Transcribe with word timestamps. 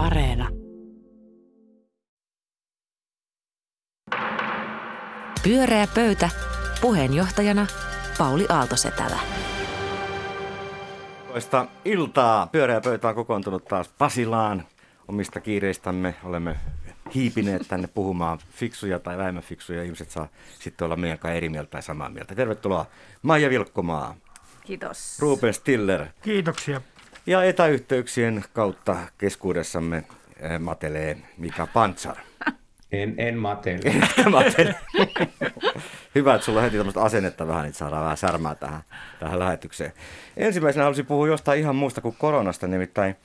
Areena. 0.00 0.48
Pyöreä 5.42 5.86
pöytä. 5.94 6.30
Puheenjohtajana 6.80 7.66
Pauli 8.18 8.46
Aaltosetälä. 8.48 9.18
Toista 11.28 11.66
iltaa. 11.84 12.46
Pyöreä 12.46 12.80
pöytä 12.80 13.08
on 13.08 13.14
kokoontunut 13.14 13.64
taas 13.64 13.88
Pasilaan. 13.88 14.66
Omista 15.08 15.40
kiireistämme 15.40 16.14
olemme 16.24 16.56
hiipineet 17.14 17.62
tänne 17.68 17.88
puhumaan 17.94 18.38
fiksuja 18.50 18.98
tai 18.98 19.18
vähemmän 19.18 19.42
fiksuja. 19.42 19.82
Ihmiset 19.82 20.10
saa 20.10 20.28
sitten 20.58 20.84
olla 20.84 20.96
meidän 20.96 21.18
kanssa 21.18 21.36
eri 21.36 21.48
mieltä 21.48 21.70
tai 21.70 21.82
samaa 21.82 22.08
mieltä. 22.08 22.34
Tervetuloa 22.34 22.86
Maija 23.22 23.50
Vilkkomaa. 23.50 24.16
Kiitos. 24.64 25.18
Ruben 25.18 25.54
Stiller. 25.54 26.06
Kiitoksia. 26.22 26.80
Ja 27.26 27.44
etäyhteyksien 27.44 28.44
kautta 28.52 28.96
keskuudessamme 29.18 30.04
eh, 30.40 30.58
matelee 30.58 31.16
Mika 31.38 31.66
Pantsar. 31.66 32.16
En, 32.92 33.14
en 33.18 33.38
matele. 33.38 33.92
matele. 34.30 34.74
Hyvä, 36.14 36.34
että 36.34 36.44
sulla 36.44 36.58
on 36.58 36.64
heti 36.64 36.76
tämmöistä 36.76 37.02
asennetta 37.02 37.48
vähän, 37.48 37.62
niin 37.62 37.74
saadaan 37.74 38.02
vähän 38.02 38.16
särmää 38.16 38.54
tähän, 38.54 38.80
tähän 39.20 39.38
lähetykseen. 39.38 39.92
Ensimmäisenä 40.36 40.84
haluaisin 40.84 41.06
puhua 41.06 41.28
jostain 41.28 41.60
ihan 41.60 41.76
muusta 41.76 42.00
kuin 42.00 42.16
koronasta, 42.18 42.66
nimittäin 42.66 43.16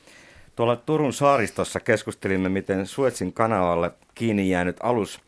tuolla 0.56 0.76
Turun 0.76 1.14
saaristossa 1.14 1.80
keskustelimme, 1.80 2.50
miten 2.50 2.88
Suetsin 2.88 3.34
kanavalle 3.34 3.92
kiinni 4.16 4.50
jäänyt 4.50 4.78
alus 4.80 5.22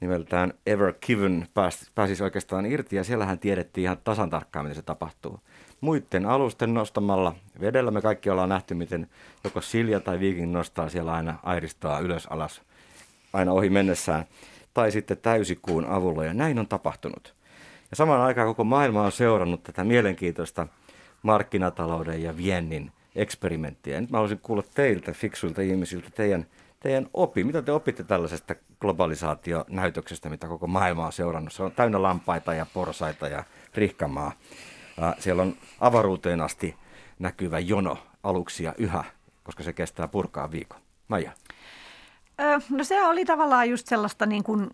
nimeltään 0.00 0.52
Ever 0.66 0.94
Given 1.06 1.48
pääsi, 1.54 1.90
pääsisi 1.94 2.22
oikeastaan 2.22 2.66
irti, 2.66 2.96
ja 2.96 3.04
siellähän 3.04 3.38
tiedettiin 3.38 3.82
ihan 3.82 3.98
tasan 4.04 4.30
tarkkaan, 4.30 4.66
miten 4.66 4.76
se 4.76 4.82
tapahtuu. 4.82 5.40
Muiden 5.80 6.26
alusten 6.26 6.74
nostamalla 6.74 7.34
vedellä 7.60 7.90
me 7.90 8.02
kaikki 8.02 8.30
ollaan 8.30 8.48
nähty, 8.48 8.74
miten 8.74 9.08
joko 9.44 9.60
Silja 9.60 10.00
tai 10.00 10.20
Viking 10.20 10.52
nostaa 10.52 10.88
siellä 10.88 11.12
aina 11.12 11.38
airistaa 11.42 11.98
ylös 11.98 12.26
alas 12.26 12.62
aina 13.32 13.52
ohi 13.52 13.70
mennessään, 13.70 14.24
tai 14.74 14.90
sitten 14.90 15.18
täysikuun 15.18 15.84
avulla, 15.84 16.24
ja 16.24 16.34
näin 16.34 16.58
on 16.58 16.68
tapahtunut. 16.68 17.34
Ja 17.90 17.96
samaan 17.96 18.20
aikaan 18.20 18.48
koko 18.48 18.64
maailma 18.64 19.02
on 19.02 19.12
seurannut 19.12 19.62
tätä 19.62 19.84
mielenkiintoista 19.84 20.66
markkinatalouden 21.22 22.22
ja 22.22 22.36
viennin 22.36 22.92
eksperimenttiä. 23.16 24.00
nyt 24.00 24.10
mä 24.10 24.16
haluaisin 24.16 24.38
kuulla 24.38 24.62
teiltä, 24.74 25.12
fiksuilta 25.12 25.62
ihmisiltä, 25.62 26.10
teidän, 26.10 26.46
teidän 26.80 27.06
opi. 27.14 27.44
Mitä 27.44 27.62
te 27.62 27.72
opitte 27.72 28.04
tällaisesta 28.04 28.54
globalisaationäytöksestä, 28.80 30.30
mitä 30.30 30.46
koko 30.46 30.66
maailma 30.66 31.06
on 31.06 31.12
seurannut? 31.12 31.52
Se 31.52 31.62
on 31.62 31.72
täynnä 31.72 32.02
lampaita 32.02 32.54
ja 32.54 32.66
porsaita 32.74 33.28
ja 33.28 33.44
rihkamaa. 33.74 34.32
Siellä 35.18 35.42
on 35.42 35.54
avaruuteen 35.80 36.40
asti 36.40 36.76
näkyvä 37.18 37.58
jono 37.58 37.98
aluksia 38.22 38.74
yhä, 38.78 39.04
koska 39.44 39.62
se 39.62 39.72
kestää 39.72 40.08
purkaa 40.08 40.50
viikon. 40.50 40.80
Maija. 41.08 41.32
No 42.70 42.84
se 42.84 43.02
oli 43.02 43.24
tavallaan 43.24 43.70
just 43.70 43.86
sellaista 43.86 44.26
niin 44.26 44.44
kuin, 44.44 44.70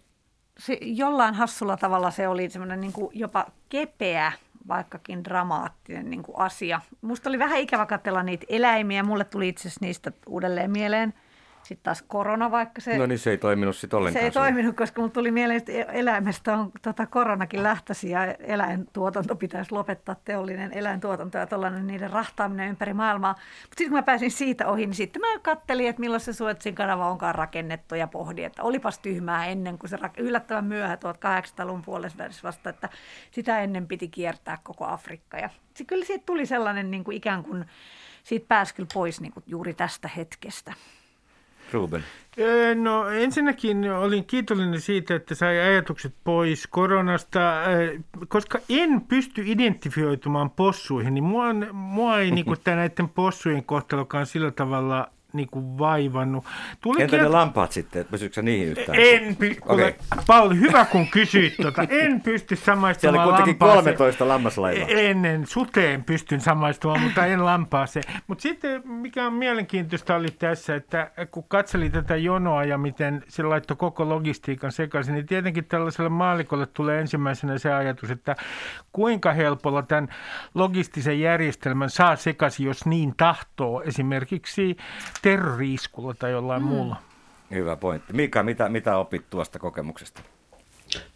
se, 0.59 0.79
jollain 0.81 1.35
hassulla 1.35 1.77
tavalla 1.77 2.11
se 2.11 2.29
oli 2.29 2.51
semmoinen 2.51 2.81
niin 2.81 2.93
kuin 2.93 3.11
jopa 3.13 3.47
kepeä, 3.69 4.33
vaikkakin 4.69 5.25
dramaattinen 5.25 6.11
niin 6.11 6.23
kuin 6.23 6.39
asia. 6.39 6.81
Musta 7.01 7.29
oli 7.29 7.39
vähän 7.39 7.59
ikävä 7.59 7.87
katsella 7.87 8.23
niitä 8.23 8.47
eläimiä. 8.49 9.03
Mulle 9.03 9.25
tuli 9.25 9.49
itse 9.49 9.61
asiassa 9.63 9.85
niistä 9.87 10.13
uudelleen 10.27 10.71
mieleen– 10.71 11.15
sitten 11.63 11.85
taas 11.85 12.03
korona, 12.03 12.51
vaikka 12.51 12.81
se... 12.81 12.99
No 12.99 13.07
niin, 13.07 13.19
se 13.19 13.31
ei 13.31 13.39
toiminut 13.39 13.77
sitten 13.77 13.97
ollenkaan. 13.97 14.21
Se 14.21 14.27
ei 14.27 14.33
sulle. 14.33 14.47
toiminut, 14.47 14.77
koska 14.77 15.01
mulla 15.01 15.13
tuli 15.13 15.31
mieleen, 15.31 15.57
että 15.57 15.73
eläimestä 15.73 16.57
on 16.57 16.73
tota, 16.83 17.07
koronakin 17.07 17.63
lähtösi 17.63 18.11
ja 18.11 18.25
eläintuotanto 18.25 19.37
pitäisi 19.37 19.73
lopettaa, 19.73 20.17
teollinen 20.25 20.73
eläintuotanto 20.73 21.39
ja 21.39 21.47
tuollainen 21.47 21.87
niiden 21.87 22.11
rahtaaminen 22.11 22.69
ympäri 22.69 22.95
maailmaa. 22.95 23.33
Mutta 23.33 23.69
sitten 23.69 23.89
kun 23.89 23.99
mä 23.99 24.03
pääsin 24.03 24.31
siitä 24.31 24.67
ohi, 24.67 24.87
niin 24.87 24.95
sitten 24.95 25.23
mä 25.23 25.39
kattelin, 25.39 25.89
että 25.89 26.01
milloin 26.01 26.21
se 26.21 26.33
Suetsin 26.33 26.75
kanava 26.75 27.11
onkaan 27.11 27.35
rakennettu 27.35 27.95
ja 27.95 28.07
pohdin, 28.07 28.45
että 28.45 28.63
olipas 28.63 28.99
tyhmää 28.99 29.47
ennen 29.47 29.79
kuin 29.79 29.91
se 29.91 29.99
yllättävän 30.17 30.65
myöhä 30.65 30.95
1800-luvun 30.97 31.83
puolesta 31.83 32.25
vasta, 32.43 32.71
että 32.71 32.89
sitä 33.31 33.61
ennen 33.61 33.87
piti 33.87 34.09
kiertää 34.09 34.59
koko 34.63 34.85
Afrikka. 34.85 35.37
Ja 35.37 35.51
kyllä 35.87 36.05
siitä 36.05 36.23
tuli 36.27 36.47
sellainen 36.47 36.91
niin 36.91 37.05
kuin 37.05 37.17
ikään 37.17 37.43
kuin, 37.43 37.65
siitä 38.23 38.47
pääsi 38.49 38.75
kyllä 38.75 38.89
pois 38.95 39.21
niin 39.21 39.33
kuin 39.33 39.45
juuri 39.47 39.75
tästä 39.75 40.09
hetkestä. 40.09 40.73
Ruben? 41.73 42.05
No 42.75 43.09
ensinnäkin 43.09 43.93
olin 43.93 44.25
kiitollinen 44.25 44.81
siitä, 44.81 45.15
että 45.15 45.35
sai 45.35 45.59
ajatukset 45.59 46.15
pois 46.25 46.67
koronasta, 46.67 47.41
koska 48.29 48.59
en 48.69 49.01
pysty 49.01 49.43
identifioitumaan 49.47 50.51
possuihin, 50.51 51.15
niin 51.15 51.25
mua, 51.25 51.45
mua 51.73 52.19
ei 52.19 52.31
niin 52.35 52.45
kuin, 52.45 52.59
näiden 52.67 53.09
possujen 53.09 53.65
kohtalokaan 53.65 54.27
sillä 54.27 54.51
tavalla 54.51 55.09
niin 55.33 55.49
kuin 55.51 55.79
vaivannut. 55.79 56.45
Tuli 56.81 57.03
Entä 57.03 57.17
ne 57.17 57.29
lampaat 57.29 57.73
sitten, 57.73 58.05
pysyykö 58.11 58.43
niihin 58.43 58.69
yhtään? 58.69 58.99
En, 59.01 59.37
py- 59.37 59.59
okay. 59.67 59.93
Pauli, 60.27 60.61
hyvä 60.61 60.85
kun 60.85 61.07
kysyit 61.07 61.57
tuota. 61.57 61.83
En 62.03 62.21
pysty 62.21 62.57
samaistumaan 62.57 63.15
Siellä 63.15 63.23
oli 63.23 63.29
kuitenkin 63.29 63.59
13 63.59 64.29
lammaslaivaa. 64.29 64.89
Ennen 64.89 65.47
suteen 65.47 66.05
pystyn 66.05 66.41
samaistumaan, 66.41 67.01
mutta 67.01 67.27
en 67.27 67.45
lampaaseen. 67.53 68.05
Mutta 68.27 68.43
sitten 68.43 68.89
mikä 68.89 69.27
on 69.27 69.33
mielenkiintoista 69.33 70.15
oli 70.15 70.29
tässä, 70.39 70.75
että 70.75 71.11
kun 71.31 71.45
katseli 71.49 71.91
tätä 71.91 72.17
jonoa 72.17 72.65
ja 72.65 72.79
miten 72.79 73.25
se 73.29 73.43
laittoi 73.43 73.77
koko 73.77 74.09
logistiikan 74.09 74.73
sekaisin, 74.73 75.15
niin 75.15 75.27
tietenkin 75.27 75.65
tällaiselle 75.65 76.09
maalikolle 76.09 76.67
tulee 76.67 77.01
ensimmäisenä 77.01 77.59
se 77.59 77.73
ajatus, 77.73 78.11
että 78.11 78.37
kuinka 78.93 79.33
helpolla 79.33 79.83
tämän 79.83 80.09
logistisen 80.55 81.21
järjestelmän 81.21 81.91
saa 81.91 82.17
sekaisin, 82.17 82.67
jos 82.67 82.87
niin 82.87 83.15
tahtoo. 83.17 83.83
Esimerkiksi 83.83 84.77
terroriiskulla 85.23 86.15
tai 86.15 86.31
jollain 86.31 86.63
mm. 86.63 86.69
muulla. 86.69 86.97
Hyvä 87.51 87.77
pointti. 87.77 88.13
Mika, 88.13 88.43
mitä, 88.43 88.69
mitä 88.69 88.97
opit 88.97 89.31
tuosta 89.31 89.59
kokemuksesta? 89.59 90.23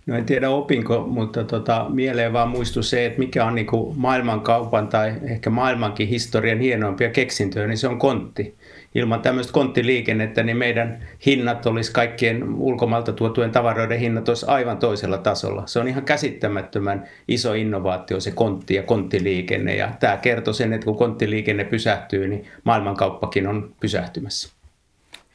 No 0.06 0.16
en 0.16 0.24
tiedä 0.24 0.50
opinko, 0.50 1.06
mutta 1.06 1.44
tota, 1.44 1.86
mieleen 1.88 2.32
vaan 2.32 2.48
muistuu 2.48 2.82
se, 2.82 3.06
että 3.06 3.18
mikä 3.18 3.44
on 3.44 3.54
niin 3.54 3.66
maailmankaupan 3.96 4.88
tai 4.88 5.14
ehkä 5.22 5.50
maailmankin 5.50 6.08
historian 6.08 6.60
hienoimpia 6.60 7.10
keksintöjä, 7.10 7.66
niin 7.66 7.78
se 7.78 7.88
on 7.88 7.98
kontti. 7.98 8.56
Ilman 8.96 9.22
tämmöistä 9.22 9.52
konttiliikennettä, 9.52 10.42
niin 10.42 10.56
meidän 10.56 11.08
hinnat 11.26 11.66
olisi 11.66 11.92
kaikkien 11.92 12.54
ulkomailta 12.54 13.12
tuotujen 13.12 13.50
tavaroiden 13.50 13.98
hinnat 13.98 14.28
olisi 14.28 14.46
aivan 14.48 14.78
toisella 14.78 15.18
tasolla. 15.18 15.66
Se 15.66 15.78
on 15.78 15.88
ihan 15.88 16.04
käsittämättömän 16.04 17.08
iso 17.28 17.54
innovaatio 17.54 18.20
se 18.20 18.30
kontti 18.30 18.74
ja 18.74 18.82
konttiliikenne. 18.82 19.76
Ja 19.76 19.92
tämä 20.00 20.16
kertoo 20.16 20.54
sen, 20.54 20.72
että 20.72 20.84
kun 20.84 20.96
konttiliikenne 20.96 21.64
pysähtyy, 21.64 22.28
niin 22.28 22.46
maailmankauppakin 22.64 23.46
on 23.46 23.74
pysähtymässä. 23.80 24.52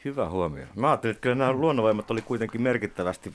Hyvä 0.05 0.29
huomio. 0.29 0.65
Mä 0.75 0.89
ajattelin, 0.89 1.11
että 1.11 1.21
kyllä 1.21 1.35
nämä 1.35 1.53
luonnonvoimat 1.53 2.11
oli 2.11 2.21
kuitenkin 2.21 2.61
merkittävästi 2.61 3.33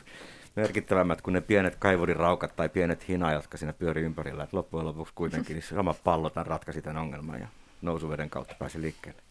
merkittävämmät 0.57 1.23
kuin 1.23 1.35
ne 1.35 1.41
pienet 1.41 1.77
kaivuriraukat 1.77 2.57
tai 2.57 2.69
pienet 2.69 3.09
hina, 3.09 3.33
jotka 3.33 3.59
siinä 3.59 3.73
pyörii 3.73 4.05
ympärillä. 4.05 4.45
Et 4.45 4.53
loppujen 4.53 4.87
lopuksi 4.87 5.13
kuitenkin 5.15 5.55
niin 5.55 5.63
sama 5.63 5.95
pallo 6.05 6.31
ratkaisi 6.35 6.83
tämän 6.83 7.03
ongelman 7.03 7.41
ja 7.41 7.47
nousuveden 7.83 8.31
kautta 8.31 8.55
pääsi 8.59 8.81
liikkeelle. 8.81 9.23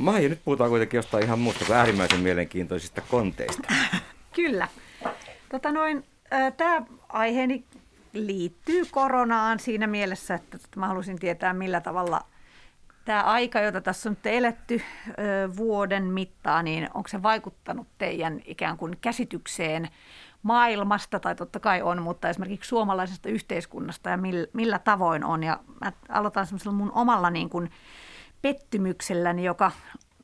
Maija, 0.00 0.28
nyt 0.28 0.40
puhutaan 0.44 0.70
kuitenkin 0.70 0.98
jostain 0.98 1.24
ihan 1.24 1.38
muusta 1.38 1.64
kuin 1.64 1.76
äärimmäisen 1.76 2.20
mielenkiintoisista 2.20 3.00
konteista. 3.00 3.68
Kyllä. 4.36 4.68
Tota 5.48 5.72
noin, 5.72 6.04
tämä 6.56 6.82
aiheeni 7.08 7.64
liittyy 8.12 8.84
koronaan 8.90 9.58
siinä 9.58 9.86
mielessä, 9.86 10.34
että 10.34 10.58
mä 10.76 10.88
halusin 10.88 11.18
tietää, 11.18 11.52
millä 11.52 11.80
tavalla 11.80 12.20
tämä 13.04 13.22
aika, 13.22 13.60
jota 13.60 13.80
tässä 13.80 14.08
on 14.08 14.12
nyt 14.12 14.26
eletty 14.26 14.82
vuoden 15.56 16.04
mittaan, 16.04 16.64
niin 16.64 16.88
onko 16.94 17.08
se 17.08 17.22
vaikuttanut 17.22 17.88
teidän 17.98 18.40
ikään 18.44 18.76
kuin 18.76 18.96
käsitykseen 19.00 19.88
maailmasta, 20.42 21.20
tai 21.20 21.34
totta 21.34 21.60
kai 21.60 21.82
on, 21.82 22.02
mutta 22.02 22.28
esimerkiksi 22.28 22.68
suomalaisesta 22.68 23.28
yhteiskunnasta 23.28 24.10
ja 24.10 24.16
millä, 24.16 24.46
millä 24.52 24.78
tavoin 24.78 25.24
on. 25.24 25.42
Ja 25.42 25.60
mä 25.80 25.92
aloitan 26.08 26.46
semmoisella 26.46 26.76
mun 26.76 26.92
omalla 26.94 27.30
niin 27.30 27.50
kuin 27.50 27.70
pettymykselläni, 28.42 29.44
joka 29.44 29.72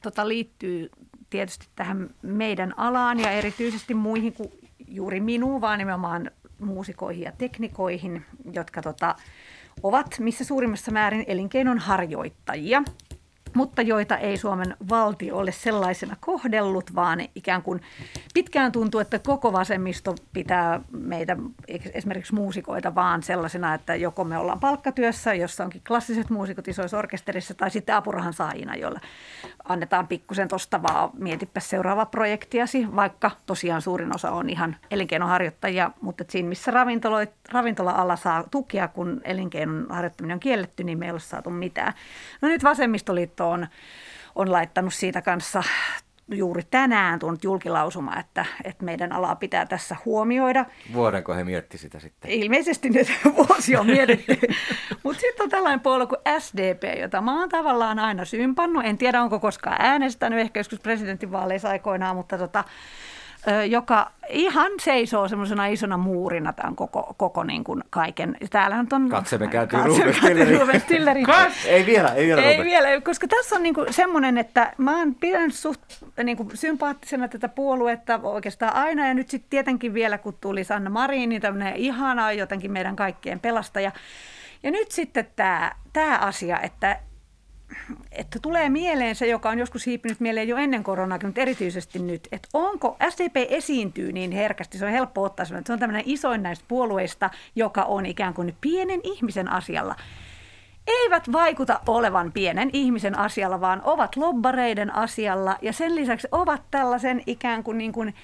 tota, 0.03 0.29
liittyy 0.29 0.91
tietysti 1.31 1.67
tähän 1.77 2.11
meidän 2.23 2.79
alaan 2.79 3.21
ja 3.21 3.31
erityisesti 3.31 3.95
muihin 3.95 4.33
kuin 4.33 4.53
juuri 4.89 5.21
minuun, 5.21 5.61
vaan 5.61 5.79
nimenomaan 5.79 6.31
muusikoihin 6.59 7.23
ja 7.25 7.33
teknikoihin, 7.33 8.25
jotka 8.53 8.83
tota, 8.83 9.15
ovat 9.83 10.07
missä 10.19 10.45
suurimmassa 10.45 10.91
määrin 10.91 11.25
elinkeinon 11.27 11.79
harjoittajia 11.79 12.83
mutta 13.57 13.83
joita 13.83 14.19
ei 14.19 14.37
Suomen 14.37 14.77
valtio 14.89 15.37
ole 15.37 15.53
sellaisena 15.53 16.17
kohdellut, 16.21 16.95
vaan 16.95 17.21
ikään 17.35 17.63
kuin 17.63 17.81
pitkään 18.35 18.73
tuntuu, 18.73 19.01
että 19.01 19.19
koko 19.19 19.53
vasemmisto 19.53 20.15
pitää 20.33 20.81
meitä 20.91 21.37
esimerkiksi 21.95 22.35
muusikoita 22.35 22.95
vaan 22.95 23.23
sellaisena, 23.23 23.75
että 23.75 23.95
joko 23.95 24.25
me 24.25 24.39
ollaan 24.39 24.61
palkkatyössä, 24.61 25.35
jossa 25.35 25.65
onkin 25.65 25.83
klassiset 25.89 26.31
muusikot 26.31 26.69
isoissa 26.69 26.99
orkesterissa, 26.99 27.55
tai 27.55 27.71
sitten 27.71 27.95
apurahan 27.95 28.33
saajina, 28.33 28.77
joilla 28.77 29.01
annetaan 29.69 30.09
pikkusen 30.09 30.49
tuosta 30.49 30.83
vaan 30.83 31.11
mietipä 31.19 31.61
seuraava 31.61 32.07
projektiasi, 32.07 32.97
vaikka 32.97 33.31
tosiaan 33.47 33.83
suurin 33.83 34.15
osa 34.15 34.31
on 34.31 34.51
ihan 34.51 34.77
elinkeinoharjoittajia, 34.91 35.91
mutta 36.01 36.25
siinä 36.29 36.49
missä 36.49 36.71
ravintola-ala 37.53 38.17
saa 38.17 38.45
tukea, 38.51 38.89
kun 38.89 39.21
elinkeinon 39.25 39.87
harjoittaminen 39.91 40.35
on 40.35 40.41
kielletty, 40.41 40.85
niin 40.85 40.99
me 40.99 41.05
ei 41.05 41.11
ole 41.11 41.21
saatu 41.21 41.51
mitään. 41.51 41.93
No 42.43 42.49
nyt 42.49 42.65
vasemmistoliitto 42.65 43.51
on, 43.51 43.67
on 44.35 44.53
laittanut 44.53 44.95
siitä 44.95 45.23
kanssa 45.23 45.63
juuri 46.31 46.63
tänään 46.71 47.19
tullut 47.19 47.45
julkilausuma, 47.45 48.19
että, 48.19 48.45
että 48.65 48.85
meidän 48.85 49.13
alaa 49.13 49.37
pitää 49.37 49.67
tässä 49.67 49.97
huomioida. 50.05 50.67
Vuodenko 50.93 51.35
he 51.35 51.45
mietti 51.45 51.79
sitä 51.79 52.01
sitten? 52.01 52.31
Ilmeisesti 52.31 52.91
nyt 52.91 53.09
vuosi 53.37 53.77
on 53.77 53.87
mietitty. 53.87 54.39
Mutta 55.03 55.21
sitten 55.21 55.45
on 55.45 55.51
tällainen 55.51 55.81
puolue 55.81 56.07
kuin 56.07 56.21
SDP, 56.39 57.01
jota 57.01 57.21
mä 57.21 57.41
oon 57.41 57.49
tavallaan 57.49 57.99
aina 57.99 58.25
sympannut. 58.25 58.85
En 58.85 58.99
tiedä, 58.99 59.23
onko 59.23 59.41
koskaan 59.41 59.77
äänestänyt, 59.79 60.39
ehkä 60.39 60.61
joskus 60.61 60.81
presidentinvaaleissa 60.81 61.69
aikoinaan, 61.69 62.17
mutta 62.17 62.39
tota, 62.39 62.65
joka 63.69 64.11
ihan 64.29 64.73
seisoo 64.81 65.29
semmoisena 65.29 65.67
isona 65.67 65.97
muurina 65.97 66.53
tämän 66.53 66.77
koko, 66.77 67.15
koko 67.17 67.45
niin 67.45 67.65
kuin 67.65 67.85
kaiken. 67.91 68.37
Täällähän 68.51 68.87
on... 68.93 69.09
Katsemme 69.09 69.49
kääntyy 69.49 69.79
Ruben 70.59 70.81
Stillerin. 70.81 71.27
ei 71.67 71.87
vielä, 71.87 72.09
ei 72.09 72.27
vielä. 72.27 72.43
Ei 72.43 72.65
vielä, 72.65 73.01
koska 73.01 73.29
tässä 73.29 73.57
on 73.57 73.63
niin 73.63 73.75
kuin 73.75 73.93
semmoinen, 73.93 74.39
että 74.39 74.73
mä 74.79 74.99
oon 74.99 75.15
pidän 75.15 75.51
suht 75.51 75.81
niin 76.25 76.37
kuin 76.37 76.49
sympaattisena 76.55 77.29
tätä 77.29 77.49
puoluetta 77.49 78.21
oikeastaan 78.23 78.75
aina. 78.75 79.09
Ja 79.09 79.15
nyt 79.15 79.29
sitten 79.31 79.51
tietenkin 79.51 79.95
vielä, 79.95 80.19
kun 80.19 80.39
tuli 80.41 80.65
Sanna 80.65 80.91
Marin, 80.91 81.29
niin 81.29 81.43
tämmöinen 81.43 81.77
ihana 81.77 82.33
jotenkin 82.33 82.73
meidän 82.73 82.97
kaikkien 82.97 83.41
pelastaja. 83.41 83.93
Ja 84.63 84.71
nyt 84.71 84.91
sitten 84.91 85.27
tämä, 85.37 85.73
tämä 85.93 86.19
asia, 86.19 86.61
että 86.61 86.99
että 88.13 88.39
tulee 88.43 88.69
mieleen 88.69 89.15
se, 89.15 89.27
joka 89.27 89.51
on 89.51 89.59
joskus 89.59 89.87
hiipinyt 89.87 90.21
mieleen 90.21 90.49
jo 90.49 90.57
ennen 90.57 90.83
koronaa, 90.83 91.19
mutta 91.25 91.41
erityisesti 91.41 91.99
nyt, 91.99 92.29
että 92.33 92.49
onko 92.55 92.97
SDP 93.11 93.37
esiintyy 93.49 94.13
niin 94.13 94.33
herkästi, 94.33 94.79
se 94.79 94.85
on 94.85 94.91
helppo 94.91 95.23
ottaa 95.23 95.47
se 95.47 95.73
on 95.73 95.79
tämmöinen 95.79 96.03
isoin 96.07 96.43
näistä 96.43 96.65
puolueista, 96.69 97.31
joka 97.57 97.83
on 97.83 98.07
ikään 98.07 98.35
kuin 98.35 98.57
pienen 98.61 99.01
ihmisen 99.05 99.49
asialla. 99.49 99.97
Eivät 100.87 101.33
vaikuta 101.33 101.81
olevan 101.87 102.33
pienen 102.33 102.71
ihmisen 102.73 103.19
asialla, 103.19 103.61
vaan 103.61 103.81
ovat 103.85 104.17
lobbareiden 104.17 104.95
asialla 104.95 105.59
ja 105.63 105.73
sen 105.73 105.95
lisäksi 105.95 106.29
ovat 106.33 106.63
tällaisen 106.71 107.23
ikään 107.27 107.63
kuin, 107.63 107.79
niin 107.79 107.93
kuin 107.93 108.15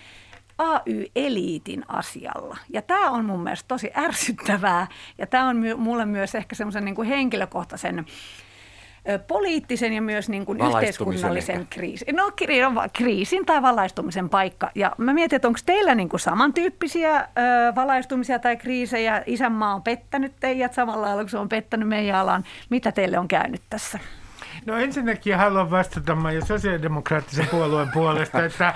AY-eliitin 0.58 1.84
asialla. 1.88 2.56
Ja 2.68 2.82
tämä 2.82 3.10
on 3.10 3.24
mun 3.24 3.40
mielestä 3.40 3.68
tosi 3.68 3.90
ärsyttävää 3.96 4.86
ja 5.18 5.26
tämä 5.26 5.48
on 5.48 5.64
mulle 5.76 6.04
myös 6.04 6.34
ehkä 6.34 6.54
semmoisen 6.54 6.84
niin 6.84 7.02
henkilökohtaisen 7.02 8.06
poliittisen 9.28 9.92
ja 9.92 10.02
myös 10.02 10.28
niin 10.28 10.46
kuin 10.46 10.58
yhteiskunnallisen 10.60 11.66
kriisin. 11.70 12.16
No, 12.16 12.32
kriisin 12.92 13.46
tai 13.46 13.62
valaistumisen 13.62 14.28
paikka. 14.28 14.70
Ja 14.74 14.92
mä 14.98 15.12
mietin, 15.14 15.36
että 15.36 15.48
onko 15.48 15.60
teillä 15.66 15.94
niin 15.94 16.08
kuin 16.08 16.20
samantyyppisiä 16.20 17.16
ö, 17.16 17.24
valaistumisia 17.74 18.38
tai 18.38 18.56
kriisejä? 18.56 19.22
Isänmaa 19.26 19.74
on 19.74 19.82
pettänyt 19.82 20.32
teidät 20.40 20.74
samalla 20.74 21.06
lailla, 21.06 21.22
kun 21.22 21.30
se 21.30 21.38
on 21.38 21.48
pettänyt 21.48 21.88
meidän 21.88 22.16
alan. 22.16 22.44
Mitä 22.70 22.92
teille 22.92 23.18
on 23.18 23.28
käynyt 23.28 23.62
tässä? 23.70 23.98
No 24.66 24.76
ensinnäkin 24.76 25.36
haluan 25.36 25.70
vastata 25.70 26.16
ja 26.34 26.44
sosiaalidemokraattisen 26.44 27.46
puolueen 27.50 27.90
puolesta, 27.94 28.44
että, 28.44 28.74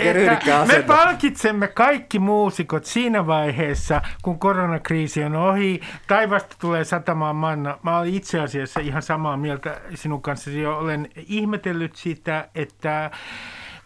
että 0.00 0.66
me 0.66 0.82
palkitsemme 0.82 1.68
kaikki 1.68 2.18
muusikot 2.18 2.84
siinä 2.84 3.26
vaiheessa, 3.26 4.02
kun 4.22 4.38
koronakriisi 4.38 5.24
on 5.24 5.36
ohi, 5.36 5.80
taivasta 6.06 6.56
tulee 6.60 6.84
satamaan 6.84 7.36
manna. 7.36 7.78
Mä 7.82 7.98
olen 7.98 8.14
itse 8.14 8.40
asiassa 8.40 8.80
ihan 8.80 9.02
samaa 9.02 9.36
mieltä 9.36 9.80
sinun 9.94 10.22
kanssa. 10.22 10.50
Jo 10.50 10.78
olen 10.78 11.08
ihmetellyt 11.16 11.96
sitä, 11.96 12.48
että 12.54 13.10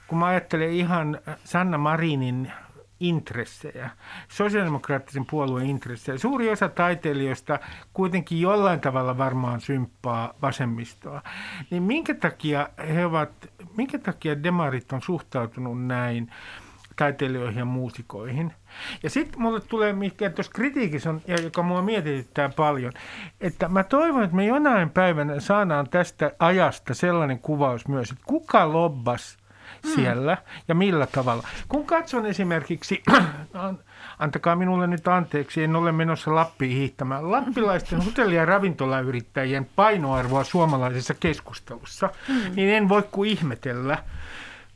kun 0.07 0.19
mä 0.19 0.27
ajattelen 0.27 0.71
ihan 0.71 1.19
Sanna 1.45 1.79
Marinin 1.79 2.53
intressejä, 3.01 3.91
sosiaalidemokraattisen 4.29 5.27
puolueen 5.31 5.67
intressejä. 5.67 6.19
Suuri 6.19 6.51
osa 6.51 6.69
taiteilijoista 6.69 7.59
kuitenkin 7.93 8.41
jollain 8.41 8.81
tavalla 8.81 9.19
varmaan 9.19 9.61
symppaa 9.61 10.35
vasemmistoa. 10.43 11.23
Niin 11.71 11.83
minkä 11.83 12.15
takia 12.15 12.69
he 12.95 13.07
ovat, 13.07 13.31
minkä 13.77 13.99
takia 13.99 14.43
demarit 14.43 14.93
on 14.93 15.03
suhtautunut 15.03 15.87
näin 15.87 16.31
taiteilijoihin 16.97 17.59
ja 17.59 17.65
muusikoihin? 17.65 18.53
Ja 19.03 19.11
sitten 19.11 19.43
mulle 19.43 19.61
tulee, 19.61 19.93
mikä 19.93 20.31
tuossa 20.31 20.53
kritiikissä 20.53 21.11
on, 21.11 21.21
ja 21.27 21.37
joka 21.43 21.63
mua 21.63 21.83
mietityttää 21.83 22.49
paljon, 22.49 22.93
että 23.41 23.69
mä 23.69 23.85
toivon, 23.85 24.23
että 24.25 24.37
me 24.37 24.47
jonain 24.47 24.91
päivänä 24.91 25.41
saadaan 25.41 25.89
tästä 25.89 26.33
ajasta 26.39 26.95
sellainen 26.95 27.39
kuvaus 27.39 27.89
myös, 27.89 28.11
että 28.11 28.25
kuka 28.27 28.73
lobbas. 28.73 29.40
Siellä 29.95 30.37
ja 30.69 30.75
millä 30.75 31.07
tavalla. 31.07 31.49
Kun 31.69 31.87
katson 31.87 32.27
esimerkiksi, 32.27 33.03
antakaa 34.19 34.57
minulle 34.57 34.87
nyt 34.87 35.09
anteeksi, 35.09 35.63
en 35.63 35.77
ole 35.77 35.93
menossa 35.93 36.35
Lappiin 36.35 36.77
hiihtämään, 36.77 37.31
lappilaisten 37.31 38.01
hotelli- 38.07 38.35
ja 38.35 38.45
ravintolayrittäjien 38.45 39.69
painoarvoa 39.77 40.45
suomalaisessa 40.45 41.15
keskustelussa, 41.15 42.11
mm. 42.29 42.35
niin 42.57 42.69
en 42.69 42.89
voi 42.89 43.03
kuin 43.11 43.31
ihmetellä, 43.31 43.99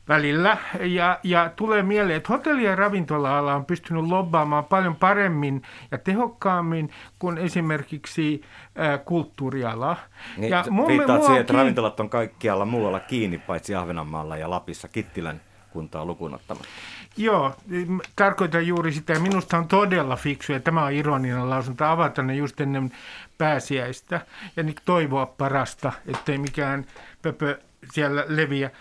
välillä. 0.07 0.57
Ja, 0.79 1.19
ja 1.23 1.51
tulee 1.55 1.83
mieleen, 1.83 2.17
että 2.17 2.33
hotelli- 2.33 2.63
ja 2.63 2.75
ravintola-ala 2.75 3.55
on 3.55 3.65
pystynyt 3.65 4.03
lobbaamaan 4.03 4.65
paljon 4.65 4.95
paremmin 4.95 5.61
ja 5.91 5.97
tehokkaammin 5.97 6.91
kuin 7.19 7.37
esimerkiksi 7.37 8.41
äh, 8.79 9.05
kulttuuriala. 9.05 9.97
Niin, 10.37 10.51
ja 10.51 10.65
mun, 10.69 10.87
viittaat 10.87 11.23
siihen, 11.23 11.41
että 11.41 11.53
kiin... 11.53 11.59
ravintolat 11.59 11.99
on 11.99 12.09
kaikkialla 12.09 12.65
muualla 12.65 12.99
kiinni, 12.99 13.37
paitsi 13.37 13.75
Ahvenanmaalla 13.75 14.37
ja 14.37 14.49
Lapissa 14.49 14.87
Kittilän 14.87 15.41
kuntaa 15.75 16.05
lukuun 16.05 16.33
ottamatta. 16.33 16.69
Joo, 17.17 17.55
tarkoitan 18.15 18.67
juuri 18.67 18.91
sitä. 18.91 19.19
Minusta 19.19 19.57
on 19.57 19.67
todella 19.67 20.15
fiksu, 20.15 20.53
ja 20.53 20.59
tämä 20.59 20.85
on 20.85 20.93
ironinen 20.93 21.49
lausunto, 21.49 21.85
avata 21.85 22.21
ne 22.21 22.35
just 22.35 22.61
ennen 22.61 22.91
pääsiäistä 23.37 24.21
ja 24.55 24.63
niin 24.63 24.75
toivoa 24.85 25.25
parasta, 25.25 25.91
ettei 26.07 26.37
mikään 26.37 26.85
pöpö 27.21 27.59
siellä 27.91 28.25
leviä. 28.27 28.71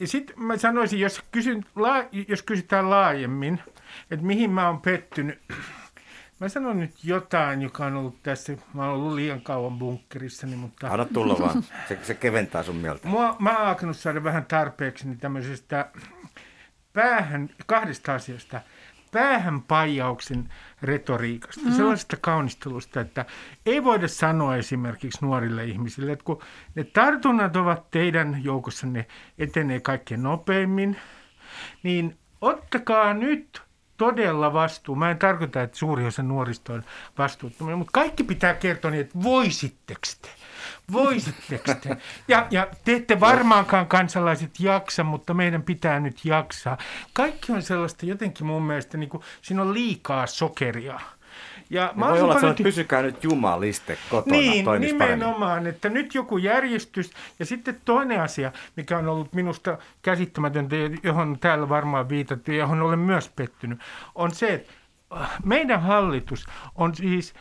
Ja 0.00 0.06
sitten 0.06 0.42
mä 0.42 0.56
sanoisin, 0.56 1.00
jos, 1.00 1.22
kysyn, 1.32 1.64
jos 2.28 2.42
kysytään 2.42 2.90
laajemmin, 2.90 3.60
että 4.10 4.26
mihin 4.26 4.50
mä 4.50 4.66
oon 4.66 4.80
pettynyt, 4.80 5.38
Mä 6.42 6.48
sanon 6.48 6.80
nyt 6.80 7.04
jotain, 7.04 7.62
joka 7.62 7.86
on 7.86 7.96
ollut 7.96 8.22
tässä, 8.22 8.56
mä 8.74 8.84
oon 8.84 8.94
ollut 8.94 9.14
liian 9.14 9.40
kauan 9.40 9.78
bunkkerissani, 9.78 10.56
mutta... 10.56 10.88
Anna 10.88 11.04
tulla 11.04 11.38
vaan, 11.38 11.64
se, 11.88 11.98
se 12.02 12.14
keventää 12.14 12.62
sun 12.62 12.76
mieltä. 12.76 13.08
Mua, 13.08 13.36
mä 13.38 13.58
oon 13.58 13.68
alkanut 13.68 13.96
saada 13.96 14.24
vähän 14.24 14.44
tarpeeksi 14.44 15.16
tämmöisestä 15.20 15.90
päähän, 16.92 17.50
kahdesta 17.66 18.14
asiasta 18.14 18.60
päähänpaijauksen 19.12 20.48
retoriikasta, 20.82 21.60
mm. 21.64 21.72
sellaisesta 21.72 22.16
kaunistelusta, 22.20 23.00
että 23.00 23.24
ei 23.66 23.84
voida 23.84 24.08
sanoa 24.08 24.56
esimerkiksi 24.56 25.18
nuorille 25.22 25.64
ihmisille, 25.64 26.12
että 26.12 26.24
kun 26.24 26.42
ne 26.74 26.84
tartunnat 26.84 27.56
ovat 27.56 27.90
teidän 27.90 28.40
joukossanne 28.44 29.06
etenee 29.38 29.80
kaikkein 29.80 30.22
nopeimmin, 30.22 30.96
niin 31.82 32.18
ottakaa 32.40 33.14
nyt 33.14 33.62
todella 33.96 34.52
vastuu. 34.52 34.96
Mä 34.96 35.10
en 35.10 35.18
tarkoita, 35.18 35.62
että 35.62 35.78
suuri 35.78 36.06
osa 36.06 36.22
nuorista 36.22 36.72
on 36.72 36.82
vastuuttomia, 37.18 37.76
mutta 37.76 37.90
kaikki 37.92 38.24
pitää 38.24 38.54
kertoa 38.54 38.90
niin, 38.90 39.00
että 39.00 39.22
voisitteko 39.22 40.00
te? 40.22 40.28
Voisitteko 40.92 41.74
te? 41.82 41.96
Ja, 42.28 42.46
ja 42.50 42.66
te 42.84 42.94
ette 42.94 43.20
varmaankaan 43.20 43.86
kansalaiset 43.86 44.60
jaksa, 44.60 45.04
mutta 45.04 45.34
meidän 45.34 45.62
pitää 45.62 46.00
nyt 46.00 46.24
jaksaa. 46.24 46.78
Kaikki 47.12 47.52
on 47.52 47.62
sellaista 47.62 48.06
jotenkin 48.06 48.46
mun 48.46 48.62
mielestä, 48.62 48.98
niin 48.98 49.08
kuin, 49.08 49.22
siinä 49.42 49.62
on 49.62 49.74
liikaa 49.74 50.26
sokeria. 50.26 51.00
Ja 51.70 51.86
niin 51.86 52.00
voi 52.00 52.20
olla, 52.20 52.34
että 52.34 52.46
nyt... 52.46 52.62
pysykää 52.62 53.02
nyt 53.02 53.24
jumaliste 53.24 53.98
kotona, 54.10 54.36
Niin, 54.36 54.66
nimenomaan, 54.80 55.38
paremmin. 55.40 55.70
että 55.70 55.88
nyt 55.88 56.14
joku 56.14 56.38
järjestys. 56.38 57.10
Ja 57.38 57.46
sitten 57.46 57.80
toinen 57.84 58.20
asia, 58.20 58.52
mikä 58.76 58.98
on 58.98 59.08
ollut 59.08 59.32
minusta 59.32 59.78
käsittämätöntä, 60.02 60.76
johon 61.02 61.38
täällä 61.40 61.68
varmaan 61.68 62.08
viitattu 62.08 62.50
ja 62.50 62.58
johon 62.58 62.82
olen 62.82 62.98
myös 62.98 63.28
pettynyt, 63.28 63.80
on 64.14 64.34
se, 64.34 64.54
että 64.54 64.72
äh, 65.20 65.30
meidän 65.44 65.82
hallitus 65.82 66.46
on 66.74 66.94
siis 66.94 67.34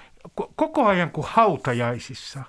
koko 0.56 0.86
ajan 0.86 1.12
kuin 1.12 1.28
hautajaisissa. 1.30 2.44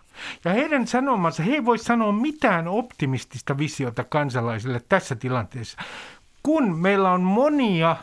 Ja 0.45 0.52
heidän 0.52 0.87
sanomansa, 0.87 1.43
he 1.43 1.52
ei 1.52 1.64
voi 1.64 1.79
sanoa 1.79 2.12
mitään 2.12 2.69
optimistista 2.69 3.59
visiota 3.59 4.05
kansalaisille 4.05 4.83
tässä 4.88 5.17
tilanteessa, 5.17 5.79
kun 6.43 6.79
meillä 6.79 7.12
on 7.12 7.21
monia 7.21 7.97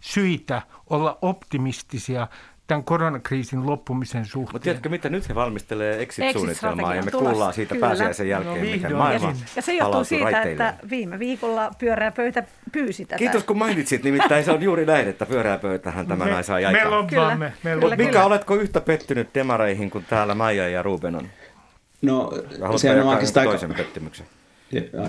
syitä 0.00 0.62
olla 0.90 1.18
optimistisia 1.22 2.26
tämän 2.66 2.84
koronakriisin 2.84 3.66
loppumisen 3.66 4.24
suhteen. 4.24 4.54
Mutta 4.54 4.64
tiedätkö 4.64 4.88
mitä, 4.88 5.08
nyt 5.08 5.28
he 5.28 5.34
valmistelee 5.34 6.02
exit-suunnitelmaa 6.02 6.94
ja 6.94 7.02
me 7.02 7.10
tulossa. 7.10 7.30
kuullaan 7.30 7.52
siitä 7.52 7.74
kyllä. 7.74 7.86
pääsiäisen 7.86 8.28
jälkeen, 8.28 8.64
no, 8.64 8.70
miten 8.70 8.96
maailma 8.96 9.28
Ja, 9.28 9.34
ja 9.56 9.62
se 9.62 9.72
johtuu 9.72 10.04
siitä, 10.04 10.42
että 10.42 10.74
viime 10.90 11.18
viikolla 11.18 11.70
pyöreä 11.78 12.10
pöytä 12.10 12.44
pyysi 12.72 13.04
tätä. 13.04 13.18
Kiitos 13.18 13.44
kun 13.44 13.58
mainitsit, 13.58 14.04
nimittäin 14.04 14.44
se 14.44 14.50
on 14.50 14.62
juuri 14.62 14.86
näin, 14.86 15.08
että 15.08 15.26
pyöreä 15.26 15.58
pöytähän 15.58 16.06
tämä 16.06 16.24
näin 16.24 16.44
saa 16.44 16.56
aikaan. 16.56 16.74
Me 16.74 16.84
lobbaamme. 16.84 17.52
Me 17.62 17.74
lobbaamme. 17.74 18.04
Mikä, 18.04 18.24
oletko 18.24 18.54
yhtä 18.54 18.80
pettynyt 18.80 19.28
demareihin 19.34 19.90
kuin 19.90 20.04
täällä 20.04 20.34
Maija 20.34 20.68
ja 20.68 20.82
Ruben 20.82 21.14
on? 21.14 21.28
No, 22.02 22.32
se 22.76 22.90
on 22.90 23.06
oikeastaan... 23.06 23.46
Toisen 23.46 23.74
pettymyksen. 23.74 24.26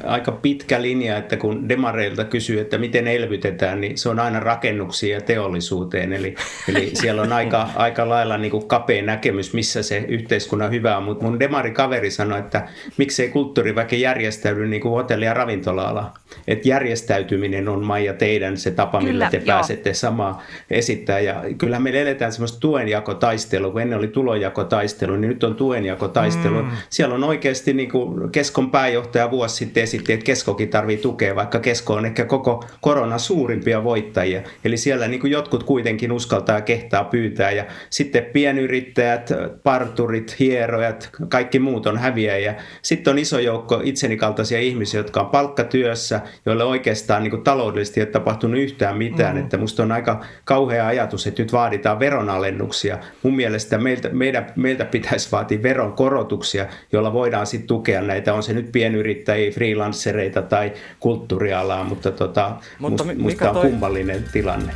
Aika 0.06 0.32
pitkä 0.32 0.82
linja, 0.82 1.18
että 1.18 1.38
kun 1.38 1.70
demareilta 1.70 2.24
kysyy, 2.24 2.60
että 2.60 2.78
miten 2.78 3.08
elvytetään, 3.08 3.82
niin 3.82 3.98
se 3.98 4.10
on 4.10 4.20
aina 4.20 4.40
rakennuksiin 4.40 5.14
ja 5.14 5.22
teollisuuteen. 5.22 6.14
Eli, 6.14 6.36
eli 6.70 6.92
siellä 7.02 7.22
on 7.22 7.34
aika, 7.34 7.70
aika 7.76 8.10
lailla 8.10 8.38
niin 8.38 8.52
kuin 8.52 8.68
kapea 8.68 9.04
näkemys, 9.04 9.54
missä 9.54 9.84
se 9.84 9.98
yhteiskunnan 10.08 10.72
hyvä 10.72 10.98
on. 10.98 11.04
Mutta 11.04 11.26
mun 11.26 11.40
demarikaveri 11.40 12.12
sanoi, 12.12 12.40
että 12.40 12.68
miksei 12.98 13.30
kulttuuriväki 13.30 14.02
järjestäydy 14.02 14.68
niin 14.68 14.82
kuin 14.82 14.92
hotelli- 14.92 15.26
ja 15.26 15.34
ravintola-ala. 15.34 16.14
Että 16.48 16.70
järjestäytyminen 16.70 17.70
on 17.70 17.86
Maija 17.86 18.14
teidän 18.14 18.58
se 18.58 18.72
tapa, 18.72 19.00
kyllä, 19.00 19.12
millä 19.12 19.30
te 19.30 19.38
joo. 19.38 19.46
pääsette 19.46 19.94
samaa 19.94 20.44
esittää. 20.70 21.20
Ja 21.20 21.44
kyllä 21.58 21.80
me 21.80 22.02
eletään 22.02 22.32
semmoista 22.32 22.60
tuenjakotaistelua, 22.60 23.72
kun 23.72 23.82
ennen 23.82 24.00
oli 24.00 24.08
tulonjakotaistelu, 24.08 25.16
niin 25.16 25.30
nyt 25.30 25.44
on 25.44 25.56
tuenjakotaistelu. 25.56 26.64
Mm. 26.64 26.72
Siellä 26.90 27.16
on 27.16 27.24
oikeasti 27.24 27.74
niin 27.74 27.92
kuin 27.92 28.32
keskon 28.32 28.72
pääjohtaja 28.72 29.32
vuosi 29.32 29.47
sitten 29.48 29.84
esitti, 29.84 30.14
että 30.14 30.24
Keskokin 30.24 30.70
tarvii 30.70 30.98
tukea, 30.98 31.36
vaikka 31.36 31.60
Kesko 31.60 31.94
on 31.94 32.06
ehkä 32.06 32.26
koko 32.26 32.64
korona 32.82 33.18
suurimpia 33.18 33.84
voittajia. 33.84 34.42
Eli 34.66 34.78
siellä 34.78 35.08
niin 35.08 35.20
kuin 35.20 35.32
jotkut 35.32 35.64
kuitenkin 35.64 36.12
uskaltaa 36.12 36.62
kehtaa 36.62 37.04
pyytää. 37.04 37.52
Ja 37.52 37.66
sitten 37.90 38.26
pienyrittäjät, 38.26 39.30
parturit, 39.64 40.40
hierojat, 40.40 41.10
kaikki 41.30 41.60
muut 41.60 41.88
on 41.88 41.98
häviäjiä. 41.98 42.56
Sitten 42.82 43.12
on 43.12 43.20
iso 43.20 43.40
joukko 43.40 43.82
itseni 43.84 44.18
kaltaisia 44.18 44.60
ihmisiä, 44.60 45.00
jotka 45.00 45.20
on 45.20 45.30
palkkatyössä, 45.30 46.22
joille 46.46 46.64
oikeastaan 46.64 47.24
niin 47.24 47.32
kuin 47.32 47.44
taloudellisesti 47.44 48.00
ei 48.00 48.06
ole 48.06 48.12
tapahtunut 48.12 48.60
yhtään 48.60 48.98
mitään. 48.98 49.36
Mm. 49.36 49.42
Että 49.42 49.58
musta 49.58 49.84
on 49.84 49.92
aika 49.92 50.24
kauhea 50.46 50.88
ajatus, 50.88 51.28
että 51.28 51.42
nyt 51.42 51.54
vaaditaan 51.54 52.00
veronalennuksia. 52.00 52.98
Mun 53.24 53.36
mielestä 53.36 53.78
meiltä, 53.78 54.10
meidän, 54.10 54.48
meiltä 54.56 54.86
pitäisi 54.86 55.32
vaatia 55.32 55.64
veronkorotuksia, 55.64 56.66
joilla 56.92 57.14
voidaan 57.14 57.48
sitten 57.48 57.68
tukea 57.68 58.02
näitä, 58.02 58.34
on 58.34 58.44
se 58.44 58.54
nyt 58.54 58.72
pienyrittäjä 58.72 59.37
tai 59.38 59.52
freelancereita 59.52 60.42
tai 60.42 60.74
kulttuurialaa, 61.00 61.84
mutta, 61.84 62.12
tota, 62.12 62.56
mutta 62.80 63.04
must, 63.04 63.18
musta 63.18 63.50
on 63.50 63.56
toi... 63.56 63.70
kummallinen 63.70 64.24
tilanne. 64.32 64.74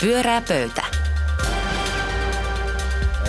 Pyörää 0.00 0.42
pöytä. 0.48 0.97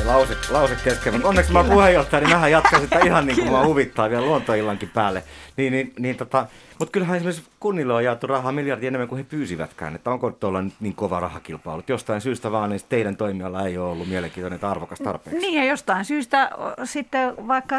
Lause, 0.09 0.37
lause 0.49 0.75
kesken, 0.83 1.13
mutta 1.13 1.27
onneksi 1.27 1.53
mä 1.53 1.63
puheenjohtaja, 1.63 2.19
niin 2.19 2.29
mähän 2.29 2.51
jatkan 2.51 2.81
sitä 2.81 2.99
ihan 2.99 3.25
niin 3.25 3.35
kuin 3.35 3.51
mä 3.51 3.65
huvittaa 3.65 4.09
vielä 4.09 4.25
luontoillankin 4.25 4.89
päälle. 4.89 5.23
Niin, 5.57 5.73
niin, 5.73 5.93
niin 5.99 6.15
tota, 6.15 6.45
mutta 6.79 6.91
kyllähän 6.91 7.17
esimerkiksi 7.17 7.43
kunnille 7.59 7.93
on 7.93 8.03
jaettu 8.03 8.27
rahaa 8.27 8.51
miljardi 8.51 8.87
enemmän 8.87 9.07
kuin 9.07 9.17
he 9.17 9.23
pyysivätkään. 9.23 9.95
Että 9.95 10.11
onko 10.11 10.31
tuolla 10.31 10.61
nyt 10.61 10.73
niin 10.79 10.95
kova 10.95 11.19
rahakilpailu? 11.19 11.83
Jostain 11.87 12.21
syystä 12.21 12.51
vaan 12.51 12.69
niin 12.69 12.81
teidän 12.89 13.17
toimiala 13.17 13.65
ei 13.65 13.77
ole 13.77 13.91
ollut 13.91 14.09
mielenkiintoinen 14.09 14.63
arvokas 14.63 14.99
tarpeeksi. 14.99 15.41
Niin 15.41 15.57
ja 15.57 15.65
jostain 15.65 16.05
syystä 16.05 16.49
sitten 16.83 17.47
vaikka 17.47 17.75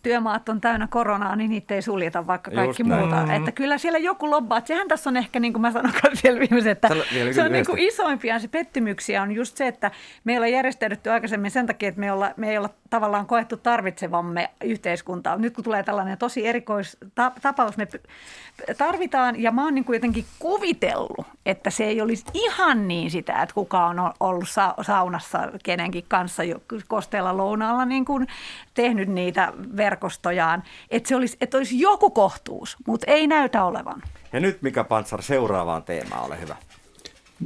rakennustyömaat 0.00 0.48
on 0.48 0.60
täynnä 0.60 0.86
koronaa, 0.86 1.36
niin 1.36 1.50
niitä 1.50 1.74
ei 1.74 1.82
suljeta 1.82 2.26
vaikka 2.26 2.50
kaikki 2.50 2.82
Just 2.82 3.00
muuta. 3.00 3.16
Mm-hmm. 3.16 3.30
Että 3.30 3.52
kyllä 3.52 3.78
siellä 3.78 3.98
joku 3.98 4.30
lobbaa. 4.30 4.62
Sehän 4.64 4.88
tässä 4.88 5.10
on 5.10 5.16
ehkä, 5.16 5.40
niin 5.40 5.52
kuin 5.52 5.60
mä 5.60 5.72
sanoin 5.72 5.94
siellä 6.14 6.40
viimeisen, 6.40 6.72
että 6.72 6.88
Tällä, 6.88 7.04
se 7.32 7.42
on 7.42 7.52
niin 7.52 7.66
kuin 7.66 7.78
isoimpia 7.78 8.38
se 8.38 8.48
pettymyksiä 8.48 9.22
on 9.22 9.32
just 9.32 9.56
se, 9.56 9.66
että 9.66 9.90
me 10.24 10.32
ei 10.32 10.38
olla 10.38 10.48
järjestäydytty 10.48 11.10
aikaisemmin 11.10 11.50
sen 11.50 11.66
takia, 11.66 11.88
että 11.88 12.00
me 12.00 12.06
ei 12.06 12.10
olla, 12.10 12.34
me 12.36 12.50
ei 12.50 12.58
olla 12.58 12.70
tavallaan 12.90 13.26
koettu 13.26 13.56
tarvitsevamme 13.56 14.50
yhteiskuntaa. 14.64 15.36
Nyt 15.36 15.54
kun 15.54 15.64
tulee 15.64 15.82
tällainen 15.82 16.18
tosi 16.18 16.46
erikoistapaus, 16.46 17.76
me 17.76 17.88
tarvitaan, 18.78 19.42
ja 19.42 19.52
mä 19.52 19.64
oon 19.64 19.74
niin 19.74 19.84
kuin 19.84 19.96
jotenkin 19.96 20.24
kuvitellut, 20.38 21.26
että 21.46 21.70
se 21.70 21.84
ei 21.84 22.00
olisi 22.00 22.24
ihan 22.34 22.88
niin 22.88 23.10
sitä, 23.10 23.42
että 23.42 23.54
kuka 23.54 23.86
on 23.86 24.12
ollut 24.20 24.48
saunassa 24.82 25.38
kenenkin 25.64 26.04
kanssa 26.08 26.42
kosteella 26.88 27.36
lounaalla 27.36 27.84
niin 27.84 28.04
kuin 28.04 28.26
tehnyt 28.74 29.08
niitä 29.08 29.52
verkostojaan, 29.76 30.62
että, 30.90 31.08
se 31.08 31.16
olisi, 31.16 31.36
että 31.40 31.56
olisi 31.56 31.80
joku 31.80 32.10
kohtuus, 32.10 32.76
mutta 32.86 33.10
ei 33.10 33.26
näytä 33.26 33.64
olevan. 33.64 34.02
Ja 34.32 34.40
nyt 34.40 34.62
Mika 34.62 34.84
Pantsar 34.84 35.22
seuraavaan 35.22 35.82
teemaan, 35.82 36.26
ole 36.26 36.40
hyvä. 36.40 36.56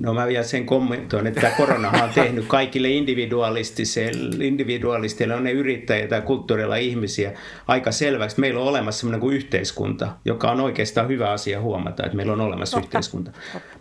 No 0.00 0.14
mä 0.14 0.26
vielä 0.26 0.44
sen 0.44 0.66
kommentoin, 0.66 1.26
että 1.26 1.52
koronahan 1.56 2.04
on 2.04 2.10
tehnyt 2.14 2.44
kaikille 2.48 2.90
individualisteille, 2.90 5.34
on 5.34 5.44
ne 5.44 5.52
yrittäjät 5.52 6.08
tai 6.08 6.22
kulttuurilla 6.22 6.76
ihmisiä, 6.76 7.32
aika 7.66 7.92
selväksi. 7.92 8.40
Meillä 8.40 8.60
on 8.60 8.66
olemassa 8.66 9.00
sellainen 9.00 9.20
kuin 9.20 9.36
yhteiskunta, 9.36 10.12
joka 10.24 10.50
on 10.50 10.60
oikeastaan 10.60 11.08
hyvä 11.08 11.30
asia 11.30 11.60
huomata, 11.60 12.04
että 12.04 12.16
meillä 12.16 12.32
on 12.32 12.40
olemassa 12.40 12.76
Totta. 12.76 12.86
yhteiskunta. 12.86 13.30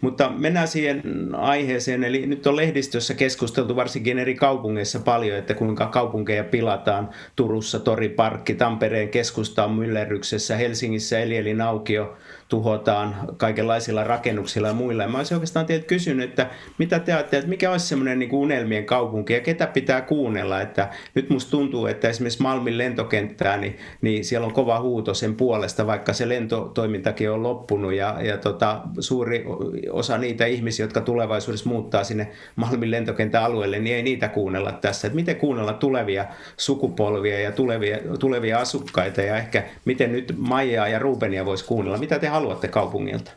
Mutta 0.01 0.29
mennään 0.29 0.67
siihen 0.67 1.01
aiheeseen, 1.35 2.03
eli 2.03 2.25
nyt 2.25 2.47
on 2.47 2.55
lehdistössä 2.55 3.13
keskusteltu 3.13 3.75
varsinkin 3.75 4.19
eri 4.19 4.35
kaupungeissa 4.35 4.99
paljon, 4.99 5.37
että 5.37 5.53
kuinka 5.53 5.87
kaupunkeja 5.87 6.43
pilataan 6.43 7.09
Turussa, 7.35 7.79
Toriparkki, 7.79 8.53
Tampereen 8.53 9.09
keskusta 9.09 9.65
on 9.65 9.71
myllerryksessä, 9.71 10.55
Helsingissä 10.55 11.19
Elielin 11.19 11.61
aukio 11.61 12.17
tuhotaan 12.53 13.15
kaikenlaisilla 13.37 14.03
rakennuksilla 14.03 14.67
ja 14.67 14.73
muilla. 14.73 15.03
Ja 15.03 15.09
mä 15.09 15.17
olisin 15.17 15.35
oikeastaan 15.35 15.65
teiltä 15.65 15.85
kysynyt, 15.85 16.29
että 16.29 16.49
mitä 16.77 16.99
te 16.99 17.13
että 17.19 17.47
mikä 17.47 17.71
olisi 17.71 17.87
semmoinen 17.87 18.19
niin 18.19 18.33
unelmien 18.33 18.85
kaupunki 18.85 19.33
ja 19.33 19.39
ketä 19.39 19.67
pitää 19.67 20.01
kuunnella. 20.01 20.61
Että 20.61 20.89
nyt 21.15 21.29
musta 21.29 21.51
tuntuu, 21.51 21.85
että 21.85 22.09
esimerkiksi 22.09 22.41
Malmin 22.41 22.77
lentokenttää, 22.77 23.57
niin, 23.57 23.77
niin 24.01 24.25
siellä 24.25 24.47
on 24.47 24.53
kova 24.53 24.79
huuto 24.79 25.13
sen 25.13 25.35
puolesta, 25.35 25.87
vaikka 25.87 26.13
se 26.13 26.29
lentotoimintakin 26.29 27.31
on 27.31 27.43
loppunut 27.43 27.93
ja, 27.93 28.17
ja 28.21 28.37
tota, 28.37 28.81
suuri 28.99 29.45
osa 29.91 30.17
niitä 30.17 30.45
ihmisiä, 30.45 30.83
jotka 30.83 31.01
tulevaisuudessa 31.01 31.69
muuttaa 31.69 32.03
sinne 32.03 32.27
Malmin 32.55 32.91
lentokentän 32.91 33.43
alueelle, 33.43 33.79
niin 33.79 33.95
ei 33.95 34.03
niitä 34.03 34.27
kuunnella 34.27 34.71
tässä. 34.71 35.07
Että 35.07 35.15
miten 35.15 35.35
kuunnella 35.35 35.73
tulevia 35.73 36.25
sukupolvia 36.57 37.39
ja 37.39 37.51
tulevia, 37.51 37.97
tulevia 38.19 38.59
asukkaita 38.59 39.21
ja 39.21 39.37
ehkä 39.37 39.63
miten 39.85 40.11
nyt 40.11 40.33
Maijaa 40.37 40.87
ja 40.87 40.99
Rubenia 40.99 41.45
voisi 41.45 41.65
kuunnella. 41.65 41.97
Mitä 41.97 42.19
te 42.19 42.27
haluatte 42.27 42.42
kaupungilta? 42.67 43.31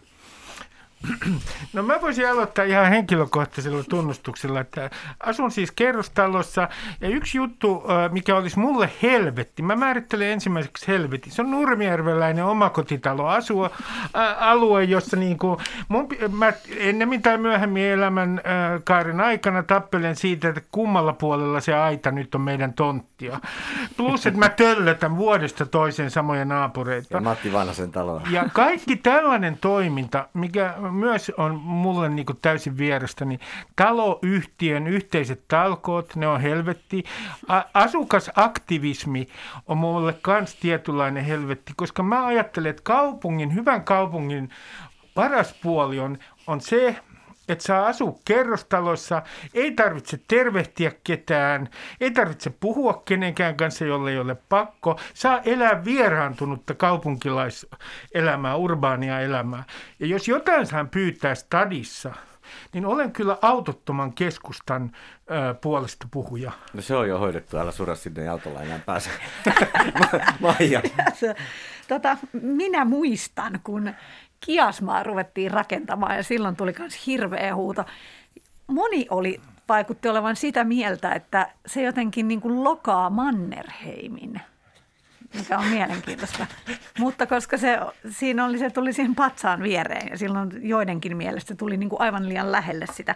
No 1.72 1.82
mä 1.82 2.00
voisin 2.00 2.30
aloittaa 2.30 2.64
ihan 2.64 2.88
henkilökohtaisella 2.88 3.84
tunnustuksella, 3.84 4.60
että 4.60 4.90
asun 5.20 5.50
siis 5.50 5.70
kerrostalossa 5.70 6.68
ja 7.00 7.08
yksi 7.08 7.38
juttu, 7.38 7.84
mikä 8.12 8.36
olisi 8.36 8.58
mulle 8.58 8.90
helvetti, 9.02 9.62
mä 9.62 9.76
määrittelen 9.76 10.28
ensimmäiseksi 10.28 10.88
helvetti. 10.88 11.30
Se 11.30 11.42
on 11.42 11.50
Nurmijärveläinen 11.50 12.44
omakotitalo 12.44 13.26
asua, 13.26 13.70
ä, 14.16 14.36
alue, 14.38 14.84
jossa 14.84 15.16
niin 15.16 15.38
kuin 15.38 15.58
mun, 15.88 16.08
mä 16.30 16.52
ennemmin 16.76 17.22
tai 17.22 17.38
myöhemmin 17.38 17.84
elämän 17.84 18.38
ä, 18.38 18.80
kaaren 18.84 19.20
aikana 19.20 19.62
tappelen 19.62 20.16
siitä, 20.16 20.48
että 20.48 20.60
kummalla 20.72 21.12
puolella 21.12 21.60
se 21.60 21.74
aita 21.74 22.10
nyt 22.10 22.34
on 22.34 22.40
meidän 22.40 22.72
tonttia. 22.72 23.40
Plus, 23.96 24.26
että 24.26 24.40
mä 24.40 24.48
töllötän 24.48 25.16
vuodesta 25.16 25.66
toiseen 25.66 26.10
samoja 26.10 26.44
naapureita. 26.44 27.16
Ja 27.16 27.20
Matti 27.20 27.52
Vanhasen 27.52 27.92
talo. 27.92 28.20
Ja 28.30 28.44
kaikki 28.52 28.96
tällainen 28.96 29.58
toiminta, 29.58 30.28
mikä 30.34 30.74
myös 30.96 31.32
on 31.36 31.54
mulle 31.54 32.08
niin 32.08 32.26
kuin 32.26 32.38
täysin 32.42 32.78
vierestä, 32.78 33.24
niin 33.24 33.40
taloyhtiön 33.76 34.86
yhteiset 34.86 35.48
talkoot, 35.48 36.16
ne 36.16 36.28
on 36.28 36.40
helvetti. 36.40 37.04
A- 37.48 37.62
asukasaktivismi 37.74 39.28
on 39.66 39.78
mulle 39.78 40.12
kans 40.22 40.54
tietynlainen 40.54 41.24
helvetti, 41.24 41.72
koska 41.76 42.02
mä 42.02 42.26
ajattelen, 42.26 42.70
että 42.70 42.82
kaupungin, 42.82 43.54
hyvän 43.54 43.84
kaupungin 43.84 44.50
paras 45.14 45.54
puoli 45.62 46.00
on, 46.00 46.18
on 46.46 46.60
se, 46.60 46.96
että 47.48 47.64
saa 47.64 47.86
asua 47.86 48.18
kerrostalossa, 48.24 49.22
ei 49.54 49.72
tarvitse 49.72 50.20
tervehtiä 50.28 50.92
ketään, 51.04 51.68
ei 52.00 52.10
tarvitse 52.10 52.50
puhua 52.50 53.02
kenenkään 53.04 53.56
kanssa, 53.56 53.84
jolle 53.84 54.10
ei 54.10 54.18
ole 54.18 54.36
pakko, 54.48 55.00
saa 55.14 55.40
elää 55.44 55.84
vieraantunutta 55.84 56.74
kaupunkilaiselämää, 56.74 58.56
urbaania 58.56 59.20
elämää. 59.20 59.64
Ja 60.00 60.06
jos 60.06 60.28
jotain 60.28 60.66
saan 60.66 60.88
pyytää 60.88 61.34
stadissa, 61.34 62.14
niin 62.72 62.86
olen 62.86 63.12
kyllä 63.12 63.38
autottoman 63.42 64.12
keskustan 64.12 64.92
ö, 65.30 65.54
puolesta 65.54 66.08
puhuja. 66.10 66.52
No 66.74 66.82
se 66.82 66.96
on 66.96 67.08
jo 67.08 67.18
hoidettu, 67.18 67.58
älä 67.58 67.72
sura 67.72 67.94
sinne 67.94 68.28
autolla 68.28 68.62
enää 68.62 68.80
pääse. 68.86 69.10
Maija. 70.40 70.82
Tota, 71.88 72.16
minä 72.32 72.84
muistan, 72.84 73.60
kun 73.64 73.92
Kiasmaa 74.40 75.02
ruvettiin 75.02 75.50
rakentamaan 75.50 76.16
ja 76.16 76.22
silloin 76.22 76.56
tuli 76.56 76.74
myös 76.78 77.06
hirveä 77.06 77.54
huuto. 77.54 77.84
Moni 78.66 79.06
oli, 79.10 79.40
vaikutti 79.68 80.08
olevan 80.08 80.36
sitä 80.36 80.64
mieltä, 80.64 81.12
että 81.12 81.48
se 81.66 81.82
jotenkin 81.82 82.28
niin 82.28 82.40
kuin 82.40 82.64
lokaa 82.64 83.10
Mannerheimin 83.10 84.40
mikä 85.34 85.58
on 85.58 85.66
mielenkiintoista. 85.66 86.46
Mutta 86.98 87.26
koska 87.26 87.56
se, 87.56 87.78
siinä 88.10 88.44
oli, 88.44 88.58
se 88.58 88.70
tuli 88.70 88.92
siihen 88.92 89.14
patsaan 89.14 89.62
viereen 89.62 90.08
ja 90.10 90.18
silloin 90.18 90.50
joidenkin 90.68 91.16
mielestä 91.16 91.48
se 91.48 91.54
tuli 91.54 91.76
niin 91.76 91.88
kuin 91.88 92.00
aivan 92.00 92.28
liian 92.28 92.52
lähelle 92.52 92.86
sitä. 92.92 93.14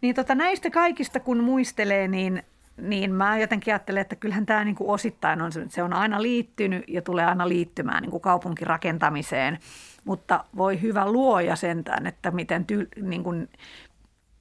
Niin 0.00 0.14
tota, 0.14 0.34
näistä 0.34 0.70
kaikista 0.70 1.20
kun 1.20 1.44
muistelee, 1.44 2.08
niin, 2.08 2.42
niin 2.76 3.12
mä 3.12 3.38
jotenkin 3.38 3.74
ajattelen, 3.74 4.00
että 4.00 4.16
kyllähän 4.16 4.46
tämä 4.46 4.64
niin 4.64 4.76
kuin 4.76 4.90
osittain 4.90 5.42
on, 5.42 5.52
se 5.68 5.82
on 5.82 5.92
aina 5.92 6.22
liittynyt 6.22 6.84
ja 6.88 7.02
tulee 7.02 7.24
aina 7.24 7.48
liittymään 7.48 8.02
niin 8.02 8.10
kuin 8.10 8.20
kaupunkirakentamiseen– 8.20 9.58
mutta 10.04 10.44
voi 10.56 10.82
hyvä 10.82 11.12
luoja 11.12 11.56
sentään, 11.56 12.06
että 12.06 12.30
miten 12.30 12.64
ty, 12.64 12.88
niin 13.02 13.24
kuin 13.24 13.48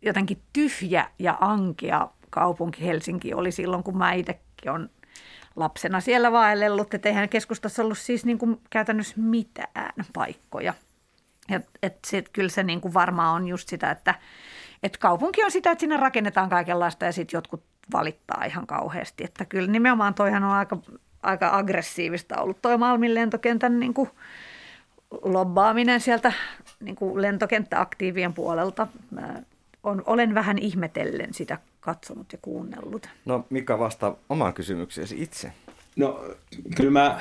jotenkin 0.02 0.42
tyhjä 0.54 1.10
ja 1.20 1.38
ankea 1.42 2.10
kaupunki 2.30 2.86
Helsinki 2.86 3.34
oli 3.34 3.52
silloin, 3.52 3.84
kun 3.84 3.98
mä 3.98 4.14
itsekin 4.14 4.72
olen 4.72 4.90
lapsena 5.56 6.00
siellä 6.00 6.32
vaellellut, 6.32 6.94
että 6.94 7.10
eihän 7.10 7.30
keskustassa 7.30 7.84
ollut 7.84 7.98
siis 7.98 8.26
niin 8.26 8.38
kuin 8.38 8.62
käytännössä 8.70 9.16
mitään 9.18 10.06
paikkoja. 10.14 10.74
Ja, 11.50 11.62
et 11.84 11.98
sit, 12.08 12.30
kyllä 12.30 12.50
se 12.50 12.64
niin 12.64 12.82
kuin 12.82 12.94
varmaan 12.94 13.36
on 13.36 13.48
just 13.48 13.70
sitä, 13.70 13.92
että 13.92 14.16
et 14.84 14.98
kaupunki 14.98 15.44
on 15.44 15.52
sitä, 15.52 15.72
että 15.72 15.80
sinne 15.80 15.98
rakennetaan 15.98 16.50
kaikenlaista 16.50 17.06
ja 17.06 17.12
sitten 17.12 17.38
jotkut 17.38 17.64
valittaa 17.94 18.44
ihan 18.46 18.68
kauheasti. 18.68 19.24
Että 19.24 19.46
kyllä 19.46 19.72
nimenomaan 19.72 20.14
toihan 20.14 20.44
on 20.44 20.52
aika, 20.52 20.78
aika 21.24 21.58
aggressiivista 21.58 22.42
ollut 22.42 22.62
toi 22.62 22.78
Malmin 22.78 23.16
lentokentän 23.16 23.80
niin 23.80 23.94
kuin 23.94 24.10
lobbaaminen 25.12 26.02
sieltä 26.02 26.34
niin 26.80 26.96
kuin 26.96 27.22
lentokenttäaktiivien 27.22 28.34
puolelta. 28.34 28.88
Mä 29.12 29.42
on, 29.84 30.04
olen 30.06 30.36
vähän 30.36 30.58
ihmetellen 30.58 31.34
sitä 31.34 31.58
katsonut 31.80 32.32
ja 32.32 32.40
kuunnellut. 32.42 33.10
No 33.26 33.46
Mika 33.50 33.80
vastaa 33.80 34.16
omaan 34.30 34.54
kysymykseesi 34.54 35.22
itse. 35.22 35.54
No 36.00 36.24
kyllä 36.76 36.92
mä, 36.92 37.20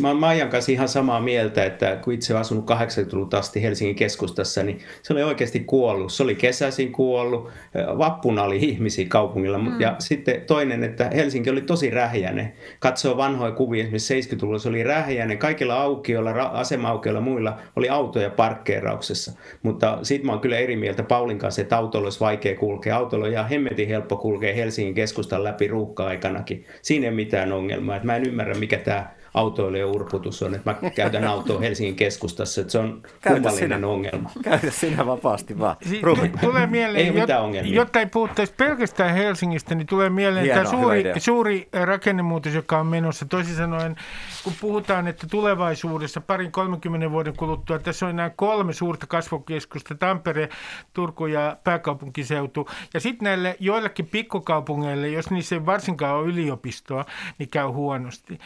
mä 0.00 0.08
olen 0.08 0.20
Maijan 0.20 0.48
kanssa 0.48 0.72
ihan 0.72 0.88
samaa 0.88 1.20
mieltä, 1.20 1.64
että 1.64 1.98
kun 2.04 2.12
itse 2.12 2.32
olen 2.32 2.40
asunut 2.40 2.70
80-luvulta 2.70 3.38
asti 3.38 3.62
Helsingin 3.62 3.96
keskustassa, 3.96 4.62
niin 4.62 4.80
se 5.02 5.12
oli 5.12 5.22
oikeasti 5.22 5.60
kuollut. 5.60 6.12
Se 6.12 6.22
oli 6.22 6.34
kesäisin 6.34 6.92
kuollut, 6.92 7.50
vappuna 7.98 8.42
oli 8.42 8.56
ihmisiä 8.56 9.06
kaupungilla. 9.08 9.58
Mm. 9.58 9.80
Ja 9.80 9.96
sitten 9.98 10.40
toinen, 10.40 10.84
että 10.84 11.10
Helsinki 11.14 11.50
oli 11.50 11.60
tosi 11.60 11.90
rähjäinen. 11.90 12.52
Katsoo 12.78 13.16
vanhoja 13.16 13.52
kuvia, 13.52 13.84
esimerkiksi 13.84 14.36
70-luvulla 14.36 14.58
se 14.58 14.68
oli 14.68 14.82
rähjäinen. 14.82 15.38
Kaikilla 15.38 15.82
aukioilla, 15.82 16.30
asema-aukioilla 16.30 17.20
muilla 17.20 17.58
oli 17.76 17.88
autoja 17.88 18.30
parkkeerauksessa. 18.30 19.32
Mutta 19.62 19.98
sitten 20.02 20.26
mä 20.26 20.32
oon 20.32 20.40
kyllä 20.40 20.58
eri 20.58 20.76
mieltä 20.76 21.02
Paulin 21.02 21.38
kanssa, 21.38 21.62
että 21.62 21.76
autolla 21.76 22.06
olisi 22.06 22.20
vaikea 22.20 22.56
kulkea. 22.56 22.96
Autolla 22.96 23.24
on 23.26 23.32
ihan 23.32 23.48
hemmetin 23.48 23.88
helppo 23.88 24.16
kulkea 24.16 24.54
Helsingin 24.54 24.94
keskustan 24.94 25.44
läpi 25.44 25.68
ruuhka-aikanakin. 25.68 26.64
Siinä 26.82 27.06
ei 27.06 27.12
mitään 27.12 27.52
ongelmaa. 27.58 27.96
Että 27.96 28.06
mä 28.06 28.16
en 28.16 28.26
ymmärrä, 28.26 28.54
mikä 28.54 28.78
tämä 28.78 29.06
autoilijan 29.34 29.88
urputus 29.88 30.42
on, 30.42 30.54
että 30.54 30.70
mä 30.70 30.90
käytän 30.90 31.24
autoa 31.24 31.60
Helsingin 31.60 31.96
keskustassa, 31.96 32.60
että 32.60 32.70
se 32.70 32.78
on 32.78 33.02
kummallinen 33.28 33.84
ongelma. 33.84 34.30
Käytä 34.42 34.70
sinä 34.70 35.06
vapaasti 35.06 35.58
vaan. 35.58 35.76
Si- 35.82 36.02
tulee 36.40 36.66
mieleen, 36.66 37.06
ei 37.06 37.12
mitään 37.12 37.42
ongelmia. 37.42 37.74
Jotta 37.74 38.00
ei 38.00 38.06
puhuttaisi 38.06 38.54
pelkästään 38.56 39.14
Helsingistä, 39.14 39.74
niin 39.74 39.86
tulee 39.86 40.10
mieleen 40.10 40.44
Hienoa, 40.44 40.64
tämä 40.64 40.80
suuri, 40.80 41.04
suuri 41.18 41.68
rakennemuutos, 41.72 42.54
joka 42.54 42.78
on 42.78 42.86
menossa. 42.86 43.26
Toisin 43.26 43.54
sanoen, 43.54 43.96
kun 44.44 44.52
puhutaan, 44.60 45.08
että 45.08 45.26
tulevaisuudessa 45.30 46.20
parin 46.20 46.52
30 46.52 47.10
vuoden 47.10 47.36
kuluttua 47.36 47.78
tässä 47.78 48.06
on 48.06 48.10
enää 48.10 48.30
kolme 48.30 48.72
suurta 48.72 49.06
kasvukeskusta, 49.06 49.94
Tampere, 49.94 50.48
Turku 50.92 51.26
ja 51.26 51.56
pääkaupunkiseutu. 51.64 52.68
Ja 52.94 53.00
sitten 53.00 53.24
näille 53.24 53.56
joillekin 53.60 54.06
pikkukaupungeille, 54.06 55.08
jos 55.08 55.30
niissä 55.30 55.54
ei 55.54 55.66
varsinkaan 55.66 56.16
ole 56.16 56.28
yliopistoa, 56.28 57.04
niin 57.38 57.48
käy 57.48 57.66
huonosti. 57.66 58.38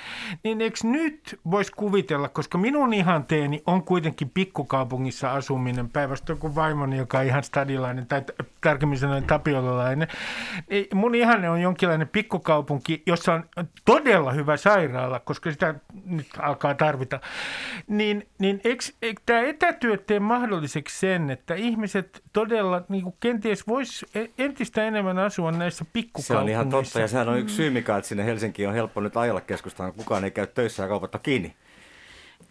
Niin 0.43 0.61
eikö 0.61 0.79
nyt 0.83 1.41
voisi 1.51 1.73
kuvitella, 1.73 2.29
koska 2.29 2.59
minun 2.59 2.95
ihanteeni 2.95 3.63
on 3.67 3.83
kuitenkin 3.83 4.31
pikkukaupungissa 4.31 5.33
asuminen, 5.33 5.91
päinvastoin 5.91 6.39
kuin 6.39 6.55
vaimoni, 6.55 6.97
joka 6.97 7.19
on 7.19 7.25
ihan 7.25 7.45
stadilainen, 7.45 8.07
tai 8.07 8.23
tarkemmin 8.61 8.99
sanoen 8.99 9.25
tapiolalainen. 9.25 10.09
Niin 10.71 10.87
mun 10.95 11.15
ihanne 11.15 11.51
on 11.51 11.61
jonkinlainen 11.61 12.09
pikkukaupunki, 12.09 13.03
jossa 13.07 13.33
on 13.33 13.45
todella 13.85 14.33
hyvä 14.33 14.57
sairaala, 14.57 15.21
koska 15.21 15.51
sitä 15.51 15.75
nyt 16.05 16.27
alkaa 16.39 16.75
tarvita. 16.75 17.21
Niin, 17.89 18.29
niin 18.39 18.61
eikö, 18.65 18.85
eikö 19.03 19.21
tämä 19.27 19.41
etätyö 19.41 19.97
tee 19.97 20.21
mahdolliseksi 20.21 20.99
sen, 20.99 21.31
että 21.31 21.55
ihmiset 21.55 22.23
todella 22.33 22.83
niin 22.89 23.03
kuin 23.03 23.15
kenties 23.21 23.67
voisi 23.67 24.07
e, 24.15 24.27
entistä 24.39 24.85
enemmän 24.85 25.19
asua 25.19 25.53
näissä 25.53 25.85
pikkukaupungeissa? 25.93 26.35
Se 26.35 26.39
on 26.39 26.49
ihan 26.49 26.69
totta, 26.69 27.01
ja 27.01 27.09
sehän 27.09 27.29
on 27.29 27.39
yksi 27.39 27.57
syy, 27.57 27.71
mikä 27.71 27.97
että 27.97 28.09
sinne 28.09 28.25
Helsinkiin 28.25 28.69
on 28.69 28.75
helppo 28.83 29.01
nyt 29.01 29.17
ajalla 29.17 29.41
keskustaan, 29.41 29.93
kukaan 29.93 30.25
ei 30.25 30.31
käy 30.31 30.47
töissä 30.47 30.83
ja 30.83 30.89
kaupatta 30.89 31.19
kiinni. 31.19 31.55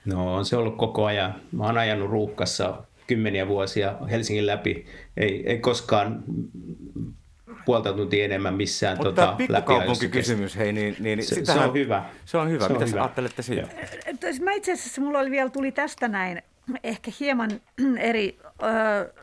No 0.05 0.35
on 0.35 0.45
se 0.45 0.57
ollut 0.57 0.77
koko 0.77 1.05
ajan. 1.05 1.35
Mä 1.51 1.65
oon 1.65 1.77
ajanut 1.77 2.09
ruuhkassa 2.09 2.83
kymmeniä 3.07 3.47
vuosia 3.47 3.95
Helsingin 4.09 4.47
läpi. 4.47 4.85
Ei, 5.17 5.43
ei 5.50 5.59
koskaan 5.59 6.23
puolta 7.65 7.93
tuntia 7.93 8.25
enemmän 8.25 8.53
missään 8.53 8.97
Mutta 8.97 9.09
tota, 9.09 9.33
pikkukaupunkikysymys, 9.38 10.57
hei, 10.57 10.73
niin, 10.73 10.95
niin 11.00 11.23
se, 11.23 11.45
se 11.45 11.51
on 11.51 11.73
hyvä. 11.73 12.03
Se 12.25 12.38
on 12.38 12.50
hyvä. 12.50 12.67
Se 12.67 12.73
Mitä 12.73 12.85
on 12.85 12.89
hyvä. 12.91 13.01
ajattelette 13.01 13.41
siitä? 13.41 13.67
Mä 14.41 14.51
itse 14.51 14.73
asiassa, 14.73 15.01
mulla 15.01 15.19
oli 15.19 15.31
vielä, 15.31 15.50
tuli 15.50 15.71
tästä 15.71 16.07
näin 16.07 16.41
ehkä 16.83 17.11
hieman 17.20 17.50
eri 18.00 18.39
ö, 18.63 19.13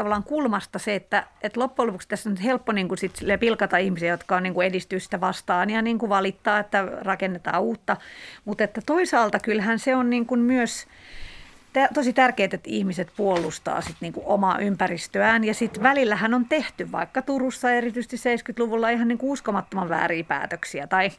tavallaan 0.00 0.24
kulmasta 0.24 0.78
se, 0.78 0.94
että, 0.94 1.26
että 1.42 1.60
loppujen 1.60 1.86
lopuksi 1.86 2.08
tässä 2.08 2.30
on 2.30 2.36
helppo 2.36 2.72
niin 2.72 2.88
kuin 2.88 2.98
sit 2.98 3.20
pilkata 3.40 3.76
ihmisiä, 3.76 4.10
jotka 4.10 4.36
on 4.36 4.42
niin 4.42 4.54
kuin 4.54 4.66
edistystä 4.66 5.20
vastaan 5.20 5.70
ja 5.70 5.82
niin 5.82 5.98
kuin 5.98 6.08
valittaa, 6.08 6.58
että 6.58 6.88
rakennetaan 7.00 7.62
uutta. 7.62 7.96
Mutta 8.44 8.64
että 8.64 8.80
toisaalta 8.86 9.38
kyllähän 9.38 9.78
se 9.78 9.96
on 9.96 10.10
niin 10.10 10.26
kuin 10.26 10.40
myös 10.40 10.86
tosi 11.94 12.12
tärkeää, 12.12 12.44
että 12.44 12.58
ihmiset 12.66 13.12
puolustaa 13.16 13.80
sit 13.80 13.96
niinku 14.00 14.22
omaa 14.26 14.58
ympäristöään. 14.58 15.44
Ja 15.44 15.54
sitten 15.54 15.82
välillähän 15.82 16.34
on 16.34 16.44
tehty 16.44 16.92
vaikka 16.92 17.22
Turussa 17.22 17.70
erityisesti 17.70 18.16
70-luvulla 18.16 18.90
ihan 18.90 19.08
niinku 19.08 19.32
uskomattoman 19.32 19.88
vääriä 19.88 20.24
päätöksiä. 20.24 20.86
Tai, 20.86 21.10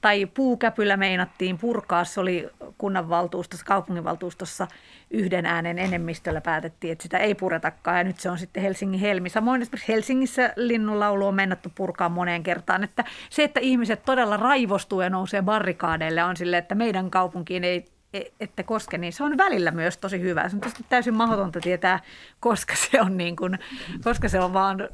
tai 0.00 0.26
puukäpylä 0.26 0.96
meinattiin 0.96 1.58
purkaa, 1.58 2.04
se 2.04 2.20
oli 2.20 2.48
kunnanvaltuustossa, 2.78 3.66
kaupunginvaltuustossa 3.66 4.66
yhden 5.10 5.46
äänen 5.46 5.78
enemmistöllä 5.78 6.40
päätettiin, 6.40 6.92
että 6.92 7.02
sitä 7.02 7.18
ei 7.18 7.34
puretakaan. 7.34 7.98
Ja 7.98 8.04
nyt 8.04 8.20
se 8.20 8.30
on 8.30 8.38
sitten 8.38 8.62
Helsingin 8.62 9.00
helmi. 9.00 9.28
Samoin 9.28 9.62
esimerkiksi 9.62 9.92
Helsingissä 9.92 10.52
linnunlaulu 10.56 11.26
on 11.26 11.34
mennetty 11.34 11.70
purkaa 11.74 12.08
moneen 12.08 12.42
kertaan. 12.42 12.84
Että 12.84 13.04
se, 13.30 13.44
että 13.44 13.60
ihmiset 13.60 14.04
todella 14.04 14.36
raivostuu 14.36 15.00
ja 15.00 15.10
nousee 15.10 15.42
barrikaadeille 15.42 16.24
on 16.24 16.36
sille, 16.36 16.58
että 16.58 16.74
meidän 16.74 17.10
kaupunkiin 17.10 17.64
ei 17.64 17.84
E, 18.14 18.20
että 18.40 18.62
koske, 18.62 18.98
niin 18.98 19.12
se 19.12 19.24
on 19.24 19.36
välillä 19.36 19.70
myös 19.70 19.96
tosi 19.96 20.20
hyvä. 20.20 20.48
Se 20.48 20.56
on 20.56 20.72
täysin 20.88 21.14
mahdotonta 21.14 21.60
tietää, 21.60 22.00
koska 22.40 22.74
se 22.90 23.00
on, 23.00 23.16
niin 23.16 23.36
kuin, 23.36 23.58
koska 24.04 24.28
se 24.28 24.40
on 24.40 24.52
vaan 24.52 24.88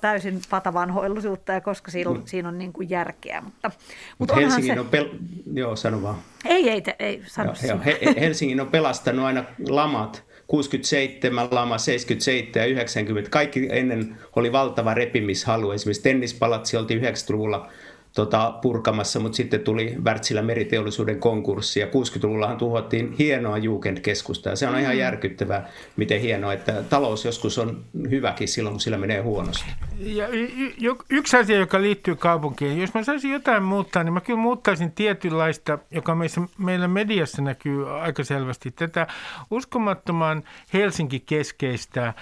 täysin 0.00 0.40
patavanhoillisuutta 0.50 1.52
ja 1.52 1.60
koska 1.60 1.90
siinä 1.90 2.10
on, 2.10 2.22
siinä 2.24 2.48
on 2.48 2.58
niin 2.58 2.72
kuin 2.72 2.90
järkeä. 2.90 3.40
Mutta, 3.40 3.70
mutta 4.18 4.34
Helsingin 4.34 4.74
se... 4.74 4.80
on 4.80 4.88
pel... 4.88 5.08
Joo, 5.52 5.76
sano 5.76 6.02
vaan. 6.02 6.16
Ei, 6.44 6.70
ei, 6.70 6.82
ei 6.98 7.22
sano 7.26 7.52
joo, 7.62 7.78
joo. 8.02 8.14
Helsingin 8.20 8.60
on 8.60 8.68
pelastanut 8.68 9.24
aina 9.24 9.44
lamat. 9.68 10.24
67 10.46 11.48
lama, 11.50 11.78
77 11.78 12.68
ja 12.68 12.72
90. 12.72 13.30
Kaikki 13.30 13.68
ennen 13.70 14.18
oli 14.36 14.52
valtava 14.52 14.94
repimishalu. 14.94 15.70
Esimerkiksi 15.70 16.02
tennispalatsi 16.02 16.76
oltiin 16.76 17.02
90-luvulla 17.02 17.68
tota, 18.14 18.54
purkamassa, 18.62 19.20
mutta 19.20 19.36
sitten 19.36 19.60
tuli 19.60 19.96
Wärtsilä 20.04 20.42
meriteollisuuden 20.42 21.20
konkurssi 21.20 21.80
ja 21.80 21.86
60-luvullahan 21.86 22.56
tuhottiin 22.56 23.12
hienoa 23.18 23.58
Jugend-keskusta 23.58 24.48
ja 24.48 24.56
se 24.56 24.66
on 24.66 24.74
mm. 24.74 24.80
ihan 24.80 24.98
järkyttävää, 24.98 25.68
miten 25.96 26.20
hienoa, 26.20 26.52
että 26.52 26.82
talous 26.82 27.24
joskus 27.24 27.58
on 27.58 27.84
hyväkin 28.10 28.48
silloin, 28.48 28.72
kun 28.72 28.80
sillä 28.80 28.98
menee 28.98 29.20
huonosti. 29.20 29.70
Ja 29.98 30.28
y- 30.28 30.50
y- 30.56 30.96
yksi 31.10 31.36
asia, 31.36 31.58
joka 31.58 31.82
liittyy 31.82 32.16
kaupunkiin, 32.16 32.80
jos 32.80 32.94
mä 32.94 33.04
saisin 33.04 33.32
jotain 33.32 33.62
muuttaa, 33.62 34.04
niin 34.04 34.12
mä 34.12 34.20
kyllä 34.20 34.40
muuttaisin 34.40 34.92
tietynlaista, 34.92 35.78
joka 35.90 36.14
meissä, 36.14 36.40
meillä 36.58 36.88
mediassa 36.88 37.42
näkyy 37.42 38.00
aika 38.00 38.24
selvästi, 38.24 38.70
tätä 38.70 39.06
uskomattoman 39.50 40.42
Helsinki-keskeistä 40.72 42.14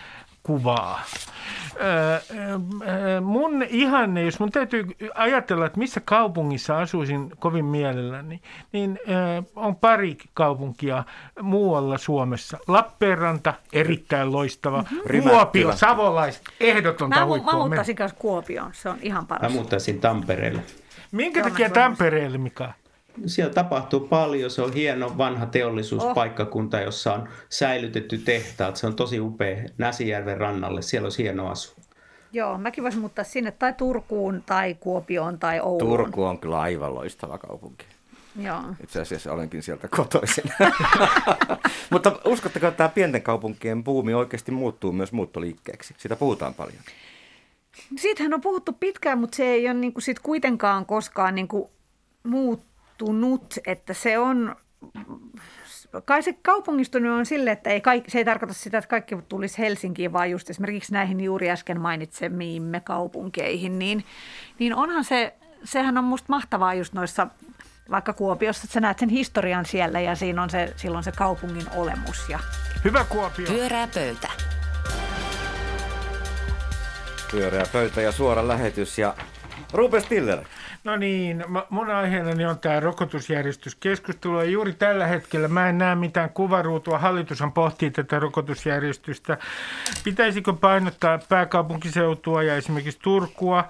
kuvaa. 0.43 1.01
Mun 3.21 3.63
ihanne, 3.69 4.25
jos 4.25 4.41
mun 4.41 4.51
täytyy 4.51 4.87
ajatella, 5.15 5.67
että 5.67 5.79
missä 5.79 6.01
kaupungissa 6.05 6.79
asuisin 6.79 7.33
kovin 7.39 7.65
mielelläni, 7.65 8.41
niin 8.73 8.99
on 9.57 9.77
pari 9.77 10.17
kaupunkia 10.35 11.05
muualla 11.43 11.99
Suomessa. 11.99 12.59
Lappeenranta, 12.69 13.55
erittäin 13.73 14.33
loistava. 14.33 14.85
Mm-hmm. 14.91 15.23
Kuopio, 15.23 15.77
savolaiset, 15.77 16.43
ehdotonta 16.61 17.17
mä, 17.21 17.27
huippua. 17.27 17.53
Mä 17.53 17.59
muuttaisin 17.59 17.97
kanssa 17.97 18.19
Kuopioon, 18.19 18.71
se 18.75 18.89
on 18.89 18.99
ihan 19.03 19.27
paras. 19.27 19.43
Mä 19.43 19.57
muuttaisin 19.57 20.01
Tampereelle. 20.01 20.63
Minkä 21.13 21.43
takia 21.43 21.71
Tampereelle, 21.71 22.39
Mika? 22.39 22.73
Siellä 23.27 23.55
tapahtuu 23.55 24.01
paljon, 24.01 24.51
se 24.51 24.63
on 24.63 24.73
hieno 24.73 25.19
vanha 25.19 25.47
teollisuuspaikkakunta, 25.47 26.77
oh. 26.77 26.83
jossa 26.83 27.15
on 27.15 27.29
säilytetty 27.49 28.19
tehtaat. 28.19 28.77
Se 28.77 28.87
on 28.87 28.97
tosi 28.97 29.21
upea 29.21 29.69
Näsijärven 29.79 30.37
rannalle, 30.37 30.83
siellä 30.83 31.07
on 31.07 31.13
hieno 31.19 31.49
asu. 31.49 31.75
Joo, 32.33 32.59
mäkin 32.59 32.85
voisin 32.85 33.01
muuttaa 33.01 33.25
sinne 33.25 33.51
tai 33.51 33.73
Turkuun 33.73 34.43
tai 34.47 34.75
Kuopioon 34.75 35.39
tai 35.39 35.61
Ouluun. 35.61 35.99
Turku 35.99 36.25
on 36.25 36.39
kyllä 36.39 36.61
aivan 36.61 36.95
loistava 36.95 37.39
kaupunki. 37.39 37.87
Joo. 38.37 38.61
Itse 38.83 39.01
asiassa 39.01 39.33
olenkin 39.33 39.63
sieltä 39.63 39.89
kotoisin. 39.89 40.45
Mutta 41.91 42.21
uskotteko, 42.25 42.67
että 42.67 42.77
tämä 42.77 42.89
pienten 42.89 43.23
kaupunkien 43.23 43.85
buumi 43.85 44.15
oikeasti 44.15 44.53
muuttuu 44.53 44.93
myös 44.93 45.13
muuttoliikkeeksi? 45.13 45.95
Sitä 45.99 46.17
puhutaan 46.17 46.55
paljon. 46.55 46.83
Siitähän 47.97 48.35
on 48.35 48.41
puhuttu 48.41 48.73
pitkään, 48.73 49.19
mutta 49.19 49.37
se 49.37 49.45
ei 49.45 49.67
ole 49.67 49.75
niin 49.75 49.93
kuin 49.93 50.03
sit 50.03 50.19
kuitenkaan 50.19 50.87
koskaan 50.87 51.35
niin 51.35 51.49
kuin 51.49 51.69
muut, 52.23 52.63
muuttunut, 53.11 53.59
että 53.67 53.95
se 53.95 54.19
on, 54.19 54.57
kai 56.05 56.23
se 56.23 56.33
kaupungistuminen 56.33 57.13
on 57.13 57.27
sille, 57.27 57.51
että 57.51 57.71
ei 57.71 57.81
kaikki, 57.81 58.11
se 58.11 58.19
ei 58.19 58.25
tarkoita 58.25 58.55
sitä, 58.55 58.79
että 58.79 58.89
kaikki 58.89 59.17
tulisi 59.29 59.59
Helsinkiin, 59.59 60.13
vaan 60.13 60.31
just 60.31 60.51
esimerkiksi 60.51 60.93
näihin 60.93 61.21
juuri 61.21 61.51
äsken 61.51 61.81
mainitsemiimme 61.81 62.81
kaupunkeihin, 62.81 63.79
niin, 63.79 64.05
niin 64.59 64.75
onhan 64.75 65.05
se 65.05 65.35
sehän 65.65 65.99
on 65.99 66.05
musta 66.05 66.27
mahtavaa 66.29 66.75
just 66.75 66.93
noissa 66.93 67.27
vaikka 67.91 68.13
Kuopiossa, 68.13 68.65
että 68.65 68.75
sä 68.75 68.81
näet 68.81 68.99
sen 68.99 69.09
historian 69.09 69.67
siellä 69.67 70.01
ja 70.01 70.15
siinä 70.15 70.43
on 70.43 70.51
se, 70.51 70.73
silloin 70.77 71.05
se 71.05 71.13
kaupungin 71.13 71.67
olemus. 71.77 72.29
Ja... 72.29 72.39
Hyvä 72.85 73.05
Kuopio. 73.05 73.47
Pyörää 73.47 73.89
pöytä. 73.95 74.29
Pyöreä 77.31 77.67
pöytä 77.73 78.01
ja 78.01 78.13
suora 78.13 78.49
lähetys 78.49 78.99
ja 78.99 79.15
Ruben 79.73 80.03
Stiller. 80.03 80.39
No 80.85 80.97
niin, 80.97 81.45
mun 81.71 81.91
aiheeni 81.91 82.45
on 82.47 82.59
tämä 82.59 82.81
rokotusjärjestyskeskustelu 82.81 84.39
ja 84.39 84.45
juuri 84.45 84.73
tällä 84.73 85.07
hetkellä 85.07 85.49
mä 85.49 85.69
en 85.69 85.79
näe 85.79 85.95
mitään 85.95 86.31
kuvaruutua. 86.31 86.99
Hallitushan 86.99 87.53
pohtii 87.53 87.91
tätä 87.91 88.19
rokotusjärjestystä. 88.19 89.39
Pitäisikö 90.05 90.53
painottaa 90.53 91.19
pääkaupunkiseutua 91.29 92.43
ja 92.43 92.57
esimerkiksi 92.57 93.01
Turkua? 93.03 93.69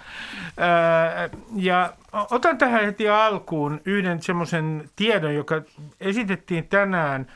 Ja 1.56 1.92
otan 2.30 2.58
tähän 2.58 2.84
heti 2.84 3.08
alkuun 3.08 3.80
yhden 3.84 4.22
semmoisen 4.22 4.90
tiedon, 4.96 5.34
joka 5.34 5.62
esitettiin 6.00 6.68
tänään 6.68 7.26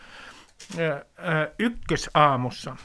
ykkösaamussa. 1.58 2.76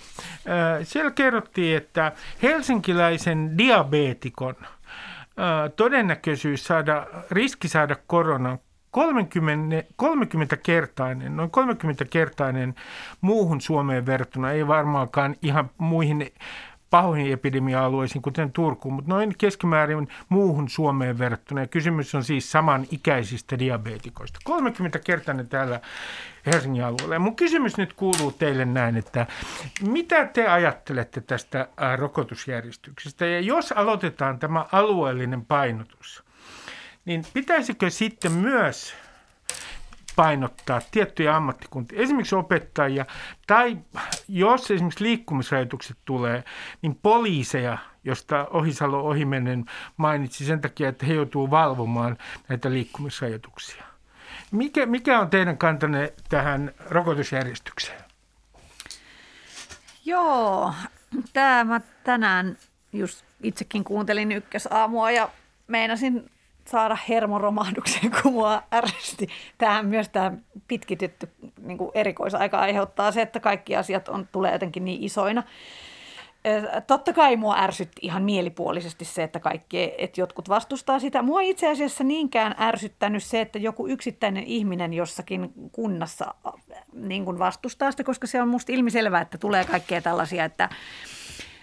Siellä 0.84 1.12
kerrottiin, 1.12 1.78
että 1.78 2.12
helsinkiläisen 2.42 3.58
diabeetikon– 3.58 4.56
todennäköisyys 5.76 6.66
saada, 6.66 7.08
riski 7.32 7.68
saada 7.68 7.96
koronan 8.08 8.60
30, 8.92 9.84
30-kertainen, 10.04 11.38
noin 11.38 11.50
30-kertainen 11.50 12.76
muuhun 13.22 13.62
Suomeen 13.62 14.06
verrattuna, 14.06 14.52
ei 14.52 14.68
varmaankaan 14.68 15.36
ihan 15.42 15.70
muihin 15.78 16.34
pahoihin 16.92 17.34
epidemia-alueisiin, 17.34 18.22
kuten 18.22 18.52
Turkuun, 18.52 18.94
mutta 18.94 19.10
noin 19.12 19.34
keskimäärin 19.38 20.08
muuhun 20.30 20.70
Suomeen 20.70 21.20
verrattuna. 21.20 21.62
Ja 21.62 21.68
kysymys 21.68 22.16
on 22.16 22.24
siis 22.24 22.52
samanikäisistä 22.52 23.60
diabetikoista. 23.60 24.40
30-kertainen 24.50 25.48
täällä 25.48 25.80
Helsingin 26.46 26.84
alueella. 26.84 27.16
Ja 27.16 27.20
mun 27.20 27.36
kysymys 27.36 27.78
nyt 27.78 27.94
kuuluu 27.94 28.32
teille 28.32 28.66
näin, 28.66 28.98
että 28.98 29.28
mitä 29.82 30.26
te 30.26 30.48
ajattelette 30.48 31.22
tästä 31.22 31.68
rokotusjärjestyksestä? 31.96 33.26
Ja 33.26 33.40
jos 33.40 33.72
aloitetaan 33.72 34.40
tämä 34.40 34.66
alueellinen 34.72 35.46
painotus, 35.46 36.24
niin 37.06 37.24
pitäisikö 37.34 37.90
sitten 37.90 38.32
myös 38.32 38.96
painottaa 40.16 40.82
tiettyjä 40.92 41.36
ammattikuntia, 41.36 42.02
esimerkiksi 42.02 42.36
opettajia, 42.36 43.06
tai 43.48 43.78
jos 44.28 44.72
esimerkiksi 44.72 45.04
liikkumisrajoitukset 45.04 45.98
tulee, 46.06 46.44
niin 46.82 46.96
poliiseja, 46.96 47.78
josta 48.04 48.48
Ohisalo 48.54 49.08
Ohimenen 49.08 49.66
mainitsi 49.98 50.46
sen 50.46 50.62
takia, 50.62 50.90
että 50.90 51.06
he 51.06 51.14
joutuu 51.14 51.52
valvomaan 51.52 52.18
näitä 52.48 52.72
liikkumisrajoituksia. 52.72 53.84
Mikä, 54.52 54.86
mikä 54.86 55.20
on 55.20 55.30
teidän 55.30 55.58
kantanne 55.58 56.14
tähän 56.30 56.74
rokotusjärjestykseen? 56.90 58.02
Joo, 60.06 60.74
tämä 61.34 61.64
mä 61.64 61.82
tänään 62.04 62.58
just 62.94 63.26
itsekin 63.44 63.84
kuuntelin 63.84 64.32
ykkösaamua 64.32 65.12
ja 65.12 65.30
meinasin 65.68 66.32
saada 66.72 66.98
hermoromahduksen, 67.10 68.12
kun 68.22 68.34
mua 68.34 68.64
ärsytti. 68.74 69.28
Tähän 69.58 69.86
myös 69.86 70.10
tämä 70.10 70.32
pitkitytty 70.68 71.30
niin 71.62 71.78
erikoisaika 71.94 72.60
aiheuttaa 72.60 73.12
se, 73.12 73.22
että 73.22 73.40
kaikki 73.40 73.76
asiat 73.76 74.08
on, 74.08 74.28
tulee 74.32 74.52
jotenkin 74.52 74.86
niin 74.86 75.04
isoina. 75.04 75.44
Totta 76.88 77.14
kai 77.14 77.36
mua 77.36 77.58
ärsytti 77.58 78.00
ihan 78.02 78.24
mielipuolisesti 78.24 79.06
se, 79.06 79.24
että 79.24 79.40
kaikki, 79.40 79.94
että 79.98 80.22
jotkut 80.22 80.50
vastustaa 80.50 81.00
sitä. 81.00 81.22
Mua 81.22 81.42
itse 81.42 81.72
asiassa 81.72 82.04
niinkään 82.04 82.56
ärsyttänyt 82.60 83.24
se, 83.24 83.42
että 83.42 83.60
joku 83.60 83.88
yksittäinen 83.88 84.44
ihminen 84.44 84.94
jossakin 84.94 85.54
kunnassa 85.72 86.36
niin 86.94 87.26
kuin 87.26 87.40
vastustaa 87.40 87.92
sitä, 87.92 88.04
koska 88.04 88.28
se 88.28 88.42
on 88.42 88.48
musta 88.48 88.72
ilmiselvää, 88.72 89.22
että 89.22 89.38
tulee 89.38 89.66
kaikkea 89.66 90.02
tällaisia, 90.02 90.46
että 90.46 90.70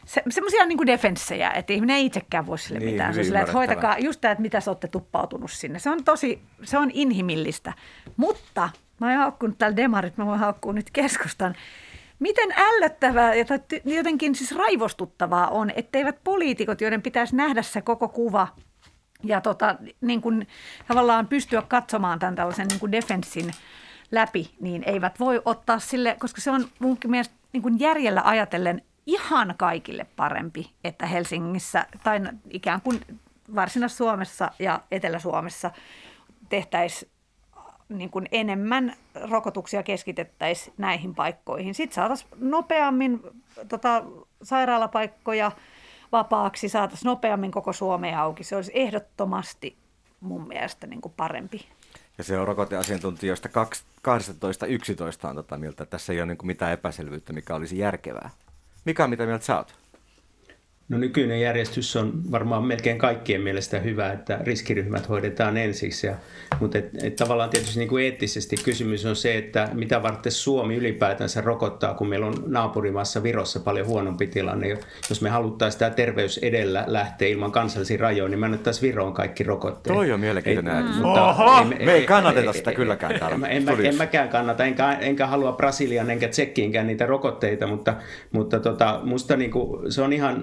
se, 0.08 0.22
semmoisia 0.30 0.66
niin 0.66 0.86
defenssejä, 0.86 1.50
että 1.50 1.72
ihminen 1.72 1.96
ei 1.96 2.06
itsekään 2.06 2.46
voi 2.46 2.58
sille 2.58 2.78
niin, 2.78 2.90
mitään. 2.90 3.14
Se 3.14 3.24
sille, 3.24 3.40
että 3.40 3.52
hoitakaa 3.52 3.98
just 3.98 4.20
tämä, 4.20 4.32
että 4.32 4.42
mitä 4.42 4.60
sä 4.60 4.70
olette 4.70 4.88
tuppautunut 4.88 5.50
sinne. 5.50 5.78
Se 5.78 5.90
on 5.90 6.04
tosi, 6.04 6.42
se 6.62 6.78
on 6.78 6.90
inhimillistä. 6.94 7.72
Mutta 8.16 8.70
mä 9.00 9.06
oon 9.06 9.16
haukkunut 9.16 9.58
täällä 9.58 9.76
demarit, 9.76 10.16
mä 10.16 10.26
voin 10.26 10.40
haukkua 10.40 10.72
nyt 10.72 10.90
keskustan. 10.90 11.54
Miten 12.18 12.48
ällöttävää 12.56 13.34
ja 13.34 13.44
jotenkin 13.84 14.34
siis 14.34 14.52
raivostuttavaa 14.52 15.48
on, 15.48 15.72
etteivät 15.76 16.16
poliitikot, 16.24 16.80
joiden 16.80 17.02
pitäisi 17.02 17.36
nähdä 17.36 17.62
se 17.62 17.80
koko 17.80 18.08
kuva 18.08 18.48
ja 19.24 19.40
tota, 19.40 19.76
niin 20.00 20.20
kuin, 20.20 20.46
tavallaan 20.88 21.26
pystyä 21.26 21.62
katsomaan 21.62 22.18
tämän 22.18 22.34
tällaisen 22.34 22.68
niin 22.68 22.80
kuin 22.80 22.92
defenssin 22.92 23.50
läpi, 24.10 24.50
niin 24.60 24.82
eivät 24.86 25.20
voi 25.20 25.42
ottaa 25.44 25.78
sille, 25.78 26.16
koska 26.20 26.40
se 26.40 26.50
on 26.50 26.68
mun 26.78 26.98
mielestä 27.06 27.34
niin 27.52 27.62
kuin 27.62 27.80
järjellä 27.80 28.22
ajatellen 28.24 28.82
ihan 29.08 29.54
kaikille 29.58 30.06
parempi, 30.16 30.70
että 30.84 31.06
Helsingissä 31.06 31.86
tai 32.04 32.20
ikään 32.50 32.80
kuin 32.80 33.00
Varsinais-Suomessa 33.54 34.50
ja 34.58 34.80
Etelä-Suomessa 34.90 35.70
tehtäisiin 36.48 37.10
niin 37.88 38.10
kuin 38.10 38.28
enemmän 38.32 38.96
rokotuksia 39.30 39.82
keskitettäisiin 39.82 40.74
näihin 40.78 41.14
paikkoihin. 41.14 41.74
Sitten 41.74 41.94
saataisiin 41.94 42.30
nopeammin 42.40 43.20
tota, 43.68 44.04
sairaalapaikkoja 44.42 45.52
vapaaksi, 46.12 46.68
saataisiin 46.68 47.08
nopeammin 47.08 47.50
koko 47.50 47.72
Suomea 47.72 48.22
auki. 48.22 48.44
Se 48.44 48.56
olisi 48.56 48.72
ehdottomasti 48.74 49.76
mun 50.20 50.48
mielestä 50.48 50.86
niin 50.86 51.00
kuin 51.00 51.14
parempi. 51.16 51.68
Ja 52.18 52.24
se 52.24 52.38
on 52.38 52.46
rokoteasiantuntijoista 52.46 53.48
12-11 53.48 55.28
on 55.28 55.34
tota 55.34 55.56
mieltä, 55.56 55.86
tässä 55.86 56.12
ei 56.12 56.20
ole 56.20 56.26
niin 56.26 56.38
kuin 56.38 56.46
mitään 56.46 56.72
epäselvyyttä, 56.72 57.32
mikä 57.32 57.54
olisi 57.54 57.78
järkevää. 57.78 58.30
Mikä 58.88 59.06
mitä 59.06 59.26
mieltä 59.26 59.44
sä 59.44 59.56
oot? 59.56 59.87
No 60.88 60.98
nykyinen 60.98 61.40
järjestys 61.40 61.96
on 61.96 62.12
varmaan 62.32 62.64
melkein 62.64 62.98
kaikkien 62.98 63.40
mielestä 63.40 63.78
hyvä, 63.78 64.12
että 64.12 64.38
riskiryhmät 64.42 65.08
hoidetaan 65.08 65.56
ensiksi. 65.56 66.06
Ja, 66.06 66.14
mutta 66.60 66.78
et, 66.78 66.90
et 67.02 67.16
tavallaan 67.16 67.50
tietysti 67.50 67.78
niin 67.78 67.88
kuin 67.88 68.04
eettisesti 68.04 68.56
kysymys 68.64 69.06
on 69.06 69.16
se, 69.16 69.38
että 69.38 69.68
mitä 69.72 70.02
varten 70.02 70.32
Suomi 70.32 70.76
ylipäätänsä 70.76 71.40
rokottaa, 71.40 71.94
kun 71.94 72.08
meillä 72.08 72.26
on 72.26 72.34
naapurimaassa 72.46 73.22
Virossa 73.22 73.60
paljon 73.60 73.86
huonompi 73.86 74.26
tilanne. 74.26 74.78
Jos 75.08 75.22
me 75.22 75.30
haluttaisiin 75.30 75.78
tämä 75.78 75.90
terveys 75.90 76.38
edellä 76.38 76.84
lähteä 76.86 77.28
ilman 77.28 77.52
kansallisia 77.52 77.98
rajoja, 78.00 78.28
niin 78.28 78.40
me 78.40 78.46
annettaisiin 78.46 78.88
Viroon 78.88 79.12
kaikki 79.12 79.44
rokotteet. 79.44 79.96
Toi 79.96 80.12
on 80.12 80.20
mielenkiintoinen 80.20 80.76
ei, 80.76 80.82
mm. 80.82 81.04
Oho, 81.04 81.64
me, 81.64 81.76
me 81.84 81.92
ei 81.92 82.06
kannateta 82.06 82.52
sitä 82.52 82.72
kylläkään 82.72 83.18
täällä. 83.18 83.46
En, 83.46 83.68
en, 83.68 83.78
en, 83.78 83.86
en 83.86 83.96
mäkään 83.96 84.28
kannata, 84.28 84.64
enkä, 84.64 84.92
enkä 84.92 85.26
halua 85.26 85.52
Brasilian 85.52 86.10
enkä 86.10 86.28
Tsekkiinkään 86.28 86.86
niitä 86.86 87.06
rokotteita, 87.06 87.66
mutta, 87.66 87.94
mutta 88.32 88.60
tota, 88.60 89.00
musta 89.02 89.36
niin 89.36 89.50
kuin, 89.50 89.92
se 89.92 90.02
on 90.02 90.12
ihan 90.12 90.42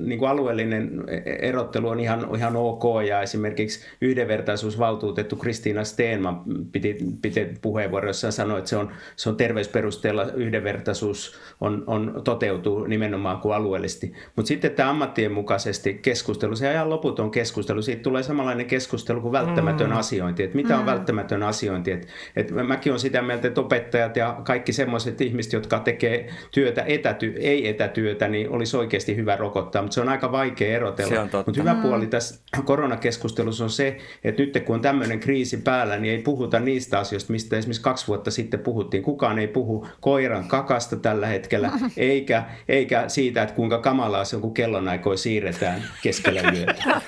niin 0.00 0.18
kuin 0.18 0.28
alueellinen 0.28 1.04
erottelu 1.24 1.88
on 1.88 2.00
ihan, 2.00 2.28
ihan 2.36 2.56
ok 2.56 2.82
ja 3.08 3.22
esimerkiksi 3.22 3.86
yhdenvertaisuusvaltuutettu 4.00 5.36
Kristiina 5.36 5.84
Steenman 5.84 6.42
piti, 6.72 6.98
piti 7.22 7.48
puheenvuorossaan 7.62 8.32
sanoa, 8.32 8.58
että 8.58 8.70
se 8.70 8.76
on, 8.76 8.90
se 9.16 9.28
on 9.28 9.36
terveysperusteella 9.36 10.24
yhdenvertaisuus 10.24 11.38
on, 11.60 11.84
on, 11.86 12.20
toteutuu 12.24 12.84
nimenomaan 12.84 13.38
kuin 13.38 13.54
alueellisesti. 13.54 14.12
Mutta 14.36 14.48
sitten 14.48 14.70
tämä 14.70 14.90
ammattien 14.90 15.32
mukaisesti 15.32 15.94
keskustelu, 15.94 16.56
se 16.56 16.68
ajan 16.68 16.90
loputon 16.90 17.30
keskustelu, 17.30 17.82
siitä 17.82 18.02
tulee 18.02 18.22
samanlainen 18.22 18.66
keskustelu 18.66 19.20
kuin 19.20 19.32
välttämätön 19.32 19.90
mm. 19.90 19.96
asiointi, 19.96 20.42
että 20.42 20.56
mitä 20.56 20.74
on 20.74 20.82
mm. 20.82 20.86
välttämätön 20.86 21.42
asiointi. 21.42 21.92
Et, 21.92 22.08
et 22.36 22.50
mäkin 22.50 22.92
olen 22.92 23.00
sitä 23.00 23.22
mieltä, 23.22 23.48
että 23.48 23.60
opettajat 23.60 24.16
ja 24.16 24.40
kaikki 24.44 24.72
semmoiset 24.72 25.20
ihmiset, 25.20 25.52
jotka 25.52 25.78
tekee 25.78 26.28
työtä 26.50 26.84
etäty, 26.86 27.34
ei 27.38 27.68
etätyötä, 27.68 28.28
niin 28.28 28.50
olisi 28.50 28.76
oikeasti 28.76 29.16
hyvä 29.16 29.36
rokottaa, 29.36 29.69
mutta 29.82 29.94
se 29.94 30.00
on 30.00 30.08
aika 30.08 30.32
vaikea 30.32 30.76
erotella. 30.76 31.22
Mutta 31.22 31.60
hyvä 31.60 31.74
puoli 31.74 32.06
tässä 32.06 32.40
koronakeskustelussa 32.64 33.64
on 33.64 33.70
se, 33.70 33.98
että 34.24 34.42
nyt 34.42 34.62
kun 34.64 34.74
on 34.74 34.80
tämmöinen 34.80 35.20
kriisi 35.20 35.56
päällä, 35.56 35.96
niin 35.96 36.14
ei 36.14 36.22
puhuta 36.22 36.60
niistä 36.60 36.98
asioista, 36.98 37.32
mistä 37.32 37.56
esimerkiksi 37.56 37.82
kaksi 37.82 38.06
vuotta 38.06 38.30
sitten 38.30 38.60
puhuttiin. 38.60 39.02
Kukaan 39.02 39.38
ei 39.38 39.48
puhu 39.48 39.86
koiran 40.00 40.48
kakasta 40.48 40.96
tällä 40.96 41.26
hetkellä, 41.26 41.70
eikä, 41.96 42.44
eikä 42.68 43.04
siitä, 43.08 43.42
että 43.42 43.54
kuinka 43.54 43.78
kamalaa 43.78 44.24
se 44.24 44.36
on, 44.36 44.42
kun 44.42 44.54
kellonaikoja 44.54 45.18
siirretään 45.18 45.82
keskellä 46.02 46.40
yötä. 46.56 47.00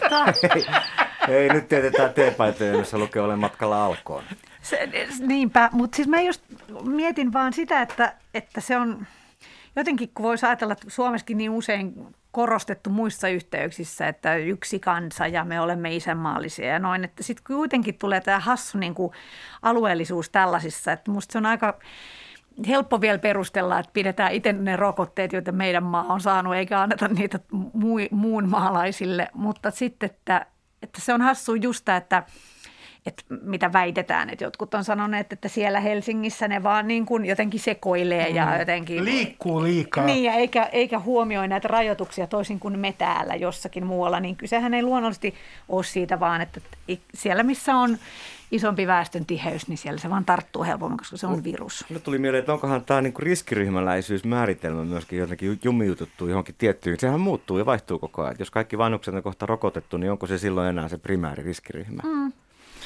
ei, 1.29 1.49
nyt 1.49 1.69
tietetään 1.69 2.15
teepaitoja, 2.15 2.73
jossa 2.73 2.99
lukee 2.99 3.23
olen 3.23 3.39
matkalla 3.39 3.85
alkoon. 3.85 4.25
Se, 4.63 4.89
niinpä, 5.21 5.69
mutta 5.73 5.97
siis 5.97 6.09
mä 6.09 6.21
just 6.21 6.43
mietin 6.85 7.33
vaan 7.33 7.53
sitä, 7.53 7.83
että, 7.83 8.15
että 8.35 8.61
se 8.61 8.77
on 8.77 9.07
jotenkin, 9.77 10.11
kun 10.15 10.23
voisi 10.23 10.47
ajatella, 10.47 10.73
että 10.73 10.91
Suomessakin 10.91 11.39
niin 11.39 11.51
usein 11.51 11.95
korostettu 12.33 12.91
muissa 12.91 13.29
yhteyksissä, 13.29 14.09
että 14.09 14.37
yksi 14.37 14.81
kansa 14.81 15.27
ja 15.27 15.45
me 15.45 15.61
olemme 15.61 15.97
isänmaallisia 15.97 16.67
ja 16.67 16.79
noin. 16.79 17.05
Että 17.05 17.23
sitten 17.23 17.45
kuitenkin 17.47 17.99
tulee 17.99 18.21
tämä 18.21 18.39
hassu 18.39 18.79
niin 18.79 18.95
kuin 18.95 19.13
alueellisuus 19.63 20.31
tällaisissa, 20.31 20.93
että 20.93 21.11
musta 21.11 21.33
se 21.33 21.39
on 21.39 21.47
aika 21.47 21.79
helppo 22.69 23.01
vielä 23.01 23.19
perustella, 23.19 23.79
että 23.79 23.93
pidetään 23.93 24.33
itse 24.33 24.53
ne 24.53 24.77
rokotteet, 24.77 25.33
joita 25.33 25.53
meidän 25.53 25.83
maa 25.83 26.05
on 26.05 26.21
saanut, 26.21 26.55
eikä 26.55 26.81
anneta 26.81 27.09
niitä 27.09 27.41
muun 28.11 28.49
maalaisille. 28.49 29.29
Mutta 29.35 29.71
sitten, 29.71 30.11
että 30.11 30.47
että 30.83 31.01
se 31.01 31.15
on 31.15 31.21
hassu 31.21 31.55
just 31.55 31.89
että 31.89 32.23
että 33.07 33.23
mitä 33.43 33.73
väitetään, 33.73 34.31
että 34.31 34.45
jotkut 34.45 34.75
on 34.75 34.85
sanoneet, 34.85 35.33
että 35.33 35.49
siellä 35.49 35.81
Helsingissä 35.81 36.49
ne 36.49 36.63
vaan 36.63 36.89
niin 36.89 37.07
kuin 37.07 37.25
jotenkin 37.25 37.61
sekoilee 37.61 38.29
ja 38.29 38.47
mm. 38.47 38.59
jotenkin... 38.59 39.05
Liikkuu 39.05 39.63
liikaa. 39.63 40.05
Niin, 40.05 40.25
ja 40.25 40.33
eikä, 40.33 40.63
eikä 40.65 40.99
huomioi 40.99 41.49
näitä 41.49 41.69
rajoituksia 41.69 42.27
toisin 42.27 42.61
kuin 42.61 42.79
me 42.79 42.95
täällä 42.99 43.35
jossakin 43.35 43.87
muualla, 43.87 44.21
niin 44.21 44.37
kysehän 44.37 44.75
ei 44.75 44.83
luonnollisesti 44.83 45.35
ole 45.69 45.85
siitä 45.85 46.21
vaan, 46.21 46.41
että 46.41 46.61
siellä 47.15 47.43
missä 47.43 47.75
on 47.75 47.99
isompi 48.51 48.87
väestön 48.87 49.27
tiheys, 49.27 49.69
niin 49.69 49.79
siellä 49.79 49.99
se 49.99 50.11
vaan 50.11 50.25
tarttuu 50.25 50.65
helpommin, 50.65 50.99
koska 50.99 51.17
se 51.17 51.27
on 51.27 51.45
virus. 51.45 51.85
Mulle 51.89 52.01
tuli 52.01 52.19
mieleen, 52.19 52.39
että 52.39 52.53
onkohan 52.53 52.85
tämä 52.85 53.01
niin 53.01 53.15
riskiryhmäläisyys 53.19 54.25
määritelmä 54.25 54.85
myöskin 54.85 55.19
jotenkin 55.19 55.59
jumiutettu 55.65 56.29
johonkin 56.29 56.55
tiettyyn. 56.59 57.01
Sehän 57.01 57.21
muuttuu 57.21 57.59
ja 57.59 57.67
vaihtuu 57.67 57.99
koko 57.99 58.23
ajan. 58.23 58.37
Jos 58.39 58.51
kaikki 58.51 58.79
vanhukset 58.79 59.15
on 59.15 59.23
kohta 59.23 59.47
rokotettu, 59.47 59.97
niin 59.97 60.11
onko 60.11 60.27
se 60.27 60.39
silloin 60.39 60.69
enää 60.69 60.89
se 60.89 60.99
primääri 60.99 61.43
riskiryhmä? 61.43 62.03
Mm. 62.05 62.33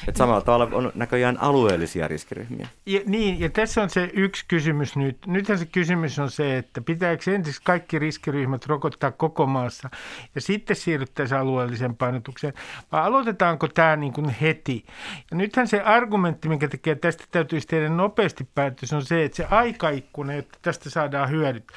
Että 0.07 0.17
samalla 0.17 0.41
tavalla 0.41 0.69
on 0.71 0.91
näköjään 0.95 1.37
alueellisia 1.41 2.07
riskiryhmiä. 2.07 2.67
Ja, 2.85 3.01
niin, 3.05 3.39
ja 3.39 3.49
tässä 3.49 3.81
on 3.83 3.89
se 3.89 4.09
yksi 4.13 4.45
kysymys 4.47 4.95
nyt. 4.95 5.17
Nythän 5.27 5.59
se 5.59 5.65
kysymys 5.65 6.19
on 6.19 6.31
se, 6.31 6.57
että 6.57 6.81
pitääkö 6.81 7.35
ensiksi 7.35 7.61
kaikki 7.63 7.99
riskiryhmät 7.99 8.65
rokottaa 8.65 9.11
koko 9.11 9.45
maassa 9.45 9.89
ja 10.35 10.41
sitten 10.41 10.75
siirryttäisiin 10.75 11.39
alueelliseen 11.39 11.95
painotukseen, 11.95 12.53
vai 12.91 13.01
aloitetaanko 13.01 13.67
tämä 13.67 13.95
niin 13.95 14.13
kuin 14.13 14.29
heti? 14.29 14.85
Ja 15.31 15.37
nythän 15.37 15.67
se 15.67 15.81
argumentti, 15.81 16.49
minkä 16.49 16.67
tekee 16.67 16.95
tästä 16.95 17.23
täytyisi 17.31 17.67
tehdä 17.67 17.89
nopeasti 17.89 18.47
päätös, 18.55 18.93
on 18.93 19.05
se, 19.05 19.23
että 19.23 19.35
se 19.35 19.45
aikaikkuna, 19.45 20.33
jotta 20.33 20.59
tästä 20.61 20.89
saadaan 20.89 21.29
hyödyt, 21.29 21.67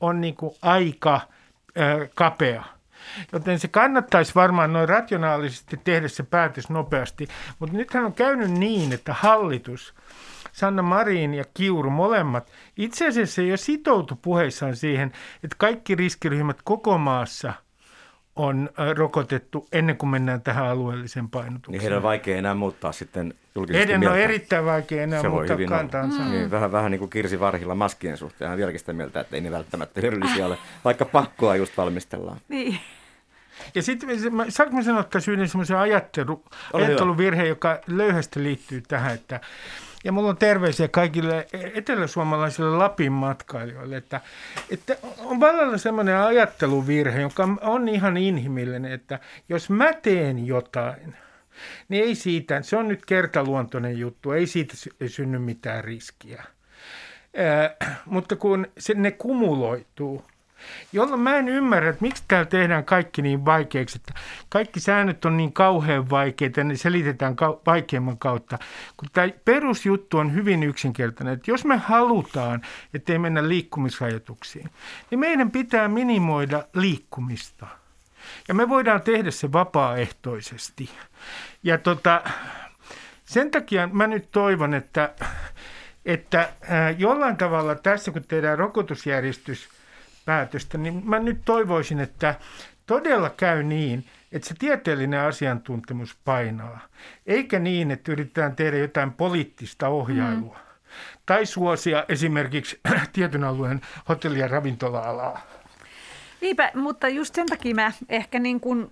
on 0.00 0.20
niin 0.20 0.34
kuin 0.34 0.54
aika 0.62 1.14
äh, 1.14 2.08
kapea. 2.14 2.77
Joten 3.32 3.58
se 3.58 3.68
kannattaisi 3.68 4.34
varmaan 4.34 4.72
noin 4.72 4.88
rationaalisesti 4.88 5.80
tehdä 5.84 6.08
se 6.08 6.22
päätös 6.22 6.70
nopeasti. 6.70 7.28
Mutta 7.58 7.76
nythän 7.76 8.04
on 8.04 8.12
käynyt 8.12 8.50
niin, 8.50 8.92
että 8.92 9.12
hallitus, 9.12 9.94
Sanna 10.52 10.82
Marin 10.82 11.34
ja 11.34 11.44
Kiuru 11.54 11.90
molemmat, 11.90 12.52
itse 12.76 13.08
asiassa 13.08 13.42
jo 13.42 13.56
sitoutu 13.56 14.18
puheissaan 14.22 14.76
siihen, 14.76 15.12
että 15.44 15.56
kaikki 15.58 15.94
riskiryhmät 15.94 16.58
koko 16.64 16.98
maassa 16.98 17.52
on 18.36 18.70
rokotettu 18.96 19.68
ennen 19.72 19.96
kuin 19.96 20.10
mennään 20.10 20.42
tähän 20.42 20.66
alueelliseen 20.66 21.28
painotukseen. 21.28 21.72
Niin 21.72 21.80
heidän 21.80 21.96
on 21.96 22.02
vaikea 22.02 22.36
enää 22.36 22.54
muuttaa 22.54 22.92
sitten 22.92 23.34
julkisesti 23.54 23.78
Heidän 23.78 24.00
mieltä. 24.00 24.14
on 24.14 24.20
erittäin 24.20 24.64
vaikea 24.64 25.02
enää 25.02 25.20
se 25.20 25.28
muuttaa 25.28 25.56
kantaansa. 25.68 26.22
Mm. 26.22 26.30
Niin, 26.30 26.50
vähän, 26.50 26.72
vähän 26.72 26.90
niin 26.90 26.98
kuin 26.98 27.10
Kirsi 27.10 27.40
Varhilla 27.40 27.74
maskien 27.74 28.16
suhteen. 28.16 28.48
Hän 28.48 28.58
vieläkin 28.58 28.80
sitä 28.80 28.92
mieltä, 28.92 29.20
että 29.20 29.36
ei 29.36 29.40
ne 29.40 29.50
välttämättä 29.50 30.00
hyödyllisiä 30.00 30.46
ole, 30.46 30.58
vaikka 30.84 31.04
pakkoa 31.04 31.56
just 31.56 31.76
valmistellaan. 31.76 32.40
Niin. 32.48 32.80
Ja 33.74 33.82
sitten, 33.82 34.08
saanko 34.48 34.76
mä 34.76 34.82
sanoa 34.82 35.04
tässä 35.04 35.32
yhden 35.32 35.48
semmoisen 35.48 35.78
ajattelu, 35.78 36.44
ajatteluvirhe, 36.72 37.46
joka 37.46 37.78
löyhästi 37.86 38.42
liittyy 38.42 38.82
tähän, 38.88 39.14
että 39.14 39.40
ja 40.04 40.12
mulla 40.12 40.28
on 40.28 40.36
terveisiä 40.36 40.88
kaikille 40.88 41.46
eteläsuomalaisille 41.74 42.76
Lapin 42.76 43.12
matkailijoille, 43.12 43.96
että, 43.96 44.20
että 44.70 44.96
on 45.18 45.40
vallalla 45.40 45.78
semmoinen 45.78 46.16
ajatteluvirhe, 46.16 47.20
joka 47.20 47.48
on 47.60 47.88
ihan 47.88 48.16
inhimillinen, 48.16 48.92
että 48.92 49.18
jos 49.48 49.70
mä 49.70 49.92
teen 49.92 50.46
jotain, 50.46 51.16
niin 51.88 52.04
ei 52.04 52.14
siitä, 52.14 52.62
se 52.62 52.76
on 52.76 52.88
nyt 52.88 53.06
kertaluontoinen 53.06 53.98
juttu, 53.98 54.32
ei 54.32 54.46
siitä 54.46 54.74
synny 55.06 55.38
mitään 55.38 55.84
riskiä. 55.84 56.44
Äh, 57.38 57.88
mutta 58.04 58.36
kun 58.36 58.66
se, 58.78 58.94
ne 58.94 59.10
kumuloituu, 59.10 60.24
jolloin 60.92 61.20
mä 61.20 61.36
en 61.36 61.48
ymmärrä, 61.48 61.90
että 61.90 62.02
miksi 62.02 62.22
täällä 62.28 62.46
tehdään 62.46 62.84
kaikki 62.84 63.22
niin 63.22 63.44
vaikeaksi, 63.44 63.98
että 63.98 64.20
kaikki 64.48 64.80
säännöt 64.80 65.24
on 65.24 65.36
niin 65.36 65.52
kauhean 65.52 66.10
vaikeita, 66.10 66.64
ne 66.64 66.76
selitetään 66.76 67.36
vaikeamman 67.66 68.18
kautta, 68.18 68.58
kun 68.96 69.08
tämä 69.12 69.28
perusjuttu 69.44 70.18
on 70.18 70.34
hyvin 70.34 70.62
yksinkertainen, 70.62 71.34
että 71.34 71.50
jos 71.50 71.64
me 71.64 71.76
halutaan, 71.76 72.62
ettei 72.94 73.18
mennä 73.18 73.48
liikkumisrajoituksiin, 73.48 74.70
niin 75.10 75.18
meidän 75.18 75.50
pitää 75.50 75.88
minimoida 75.88 76.64
liikkumista. 76.74 77.66
Ja 78.48 78.54
me 78.54 78.68
voidaan 78.68 79.02
tehdä 79.02 79.30
se 79.30 79.52
vapaaehtoisesti. 79.52 80.90
Ja 81.62 81.78
tota, 81.78 82.22
sen 83.24 83.50
takia 83.50 83.86
mä 83.92 84.06
nyt 84.06 84.30
toivon, 84.30 84.74
että, 84.74 85.14
että 86.04 86.52
jollain 86.98 87.36
tavalla 87.36 87.74
tässä, 87.74 88.10
kun 88.10 88.24
tehdään 88.24 88.58
rokotusjärjestys– 88.58 89.68
päätöstä, 90.28 90.78
niin 90.78 91.02
mä 91.04 91.18
nyt 91.18 91.38
toivoisin, 91.44 92.00
että 92.00 92.34
todella 92.86 93.30
käy 93.30 93.62
niin, 93.62 94.04
että 94.32 94.48
se 94.48 94.54
tieteellinen 94.58 95.20
asiantuntemus 95.20 96.16
painaa, 96.24 96.80
eikä 97.26 97.58
niin, 97.58 97.90
että 97.90 98.12
yritetään 98.12 98.56
tehdä 98.56 98.76
jotain 98.76 99.12
poliittista 99.12 99.88
ohjailua. 99.88 100.54
Mm. 100.54 100.76
Tai 101.26 101.46
suosia 101.46 102.04
esimerkiksi 102.08 102.80
tietyn 103.12 103.44
alueen 103.44 103.80
hotelli- 104.08 104.38
ja 104.38 104.48
ravintola-alaa. 104.48 105.40
Niinpä, 106.40 106.70
mutta 106.74 107.08
just 107.08 107.34
sen 107.34 107.46
takia 107.46 107.74
mä 107.74 107.92
ehkä 108.08 108.38
niin 108.38 108.60
kuin 108.60 108.90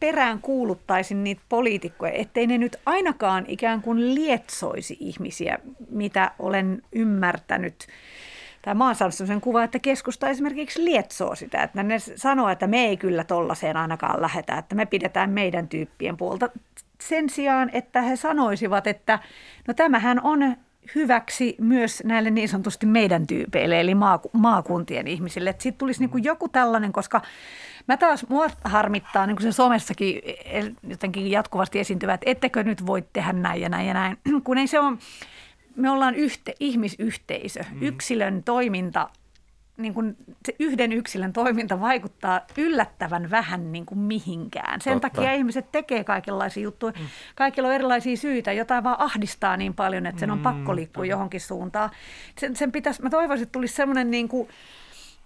perään 0.00 0.40
kuuluttaisin 0.40 1.24
niitä 1.24 1.42
poliitikkoja, 1.48 2.12
ettei 2.12 2.46
ne 2.46 2.58
nyt 2.58 2.76
ainakaan 2.86 3.44
ikään 3.48 3.82
kuin 3.82 4.14
lietsoisi 4.14 4.96
ihmisiä, 5.00 5.58
mitä 5.90 6.30
olen 6.38 6.82
ymmärtänyt 6.92 7.86
tai 8.62 8.74
mä 8.74 8.86
oon 8.86 8.94
saanut 8.94 9.14
sellaisen 9.14 9.40
kuvan, 9.40 9.64
että 9.64 9.78
keskusta 9.78 10.28
esimerkiksi 10.28 10.84
lietsoo 10.84 11.34
sitä, 11.34 11.62
että 11.62 11.82
ne 11.82 11.98
sanoo, 11.98 12.48
että 12.48 12.66
me 12.66 12.86
ei 12.86 12.96
kyllä 12.96 13.24
tollaiseen 13.24 13.76
ainakaan 13.76 14.22
lähetä, 14.22 14.58
että 14.58 14.74
me 14.74 14.86
pidetään 14.86 15.30
meidän 15.30 15.68
tyyppien 15.68 16.16
puolta. 16.16 16.48
Sen 17.00 17.30
sijaan, 17.30 17.70
että 17.72 18.02
he 18.02 18.16
sanoisivat, 18.16 18.86
että 18.86 19.18
no 19.68 19.74
tämähän 19.74 20.20
on 20.22 20.56
hyväksi 20.94 21.56
myös 21.60 22.02
näille 22.04 22.30
niin 22.30 22.48
sanotusti 22.48 22.86
meidän 22.86 23.26
tyypeille, 23.26 23.80
eli 23.80 23.92
maakuntien 24.32 25.06
ihmisille. 25.06 25.50
Että 25.50 25.62
siitä 25.62 25.78
tulisi 25.78 26.00
niin 26.00 26.10
kuin 26.10 26.24
joku 26.24 26.48
tällainen, 26.48 26.92
koska 26.92 27.20
mä 27.88 27.96
taas, 27.96 28.28
mua 28.28 28.46
harmittaa 28.64 29.26
niin 29.26 29.36
kuin 29.36 29.42
se 29.42 29.52
somessakin 29.52 30.20
jotenkin 30.88 31.30
jatkuvasti 31.30 31.78
esiintyvät, 31.78 32.14
että 32.14 32.30
ettekö 32.30 32.62
nyt 32.62 32.86
voi 32.86 33.04
tehdä 33.12 33.32
näin 33.32 33.60
ja 33.60 33.68
näin 33.68 33.86
ja 33.86 33.94
näin, 33.94 34.18
kun 34.44 34.58
ei 34.58 34.66
se 34.66 34.80
ole 34.80 34.98
me 35.78 35.90
ollaan 35.90 36.14
yhte, 36.14 36.54
ihmisyhteisö. 36.60 37.60
Mm. 37.72 37.82
Yksilön 37.82 38.42
toiminta, 38.42 39.08
niin 39.76 39.94
kuin 39.94 40.16
se 40.44 40.54
yhden 40.58 40.92
yksilön 40.92 41.32
toiminta 41.32 41.80
vaikuttaa 41.80 42.40
yllättävän 42.56 43.30
vähän 43.30 43.72
niin 43.72 43.86
kuin 43.86 43.98
mihinkään. 43.98 44.80
Sen 44.80 44.92
Totta. 45.00 45.10
takia 45.10 45.32
ihmiset 45.32 45.72
tekee 45.72 46.04
kaikenlaisia 46.04 46.62
juttuja. 46.62 46.92
Mm. 46.92 47.06
Kaikilla 47.34 47.68
on 47.68 47.74
erilaisia 47.74 48.16
syitä. 48.16 48.52
Jotain 48.52 48.84
vaan 48.84 49.00
ahdistaa 49.00 49.56
niin 49.56 49.74
paljon, 49.74 50.06
että 50.06 50.20
sen 50.20 50.30
on 50.30 50.38
mm, 50.38 50.42
pakko 50.42 50.76
liikkua 50.76 51.04
mm. 51.04 51.10
johonkin 51.10 51.40
suuntaan. 51.40 51.90
Sen, 52.38 52.56
sen 52.56 52.72
pitäisi, 52.72 53.02
mä 53.02 53.10
toivoisin, 53.10 53.42
että 53.42 53.52
tulisi 53.52 53.74
semmoinen 53.74 54.10
niin 54.10 54.28
kuin, 54.28 54.48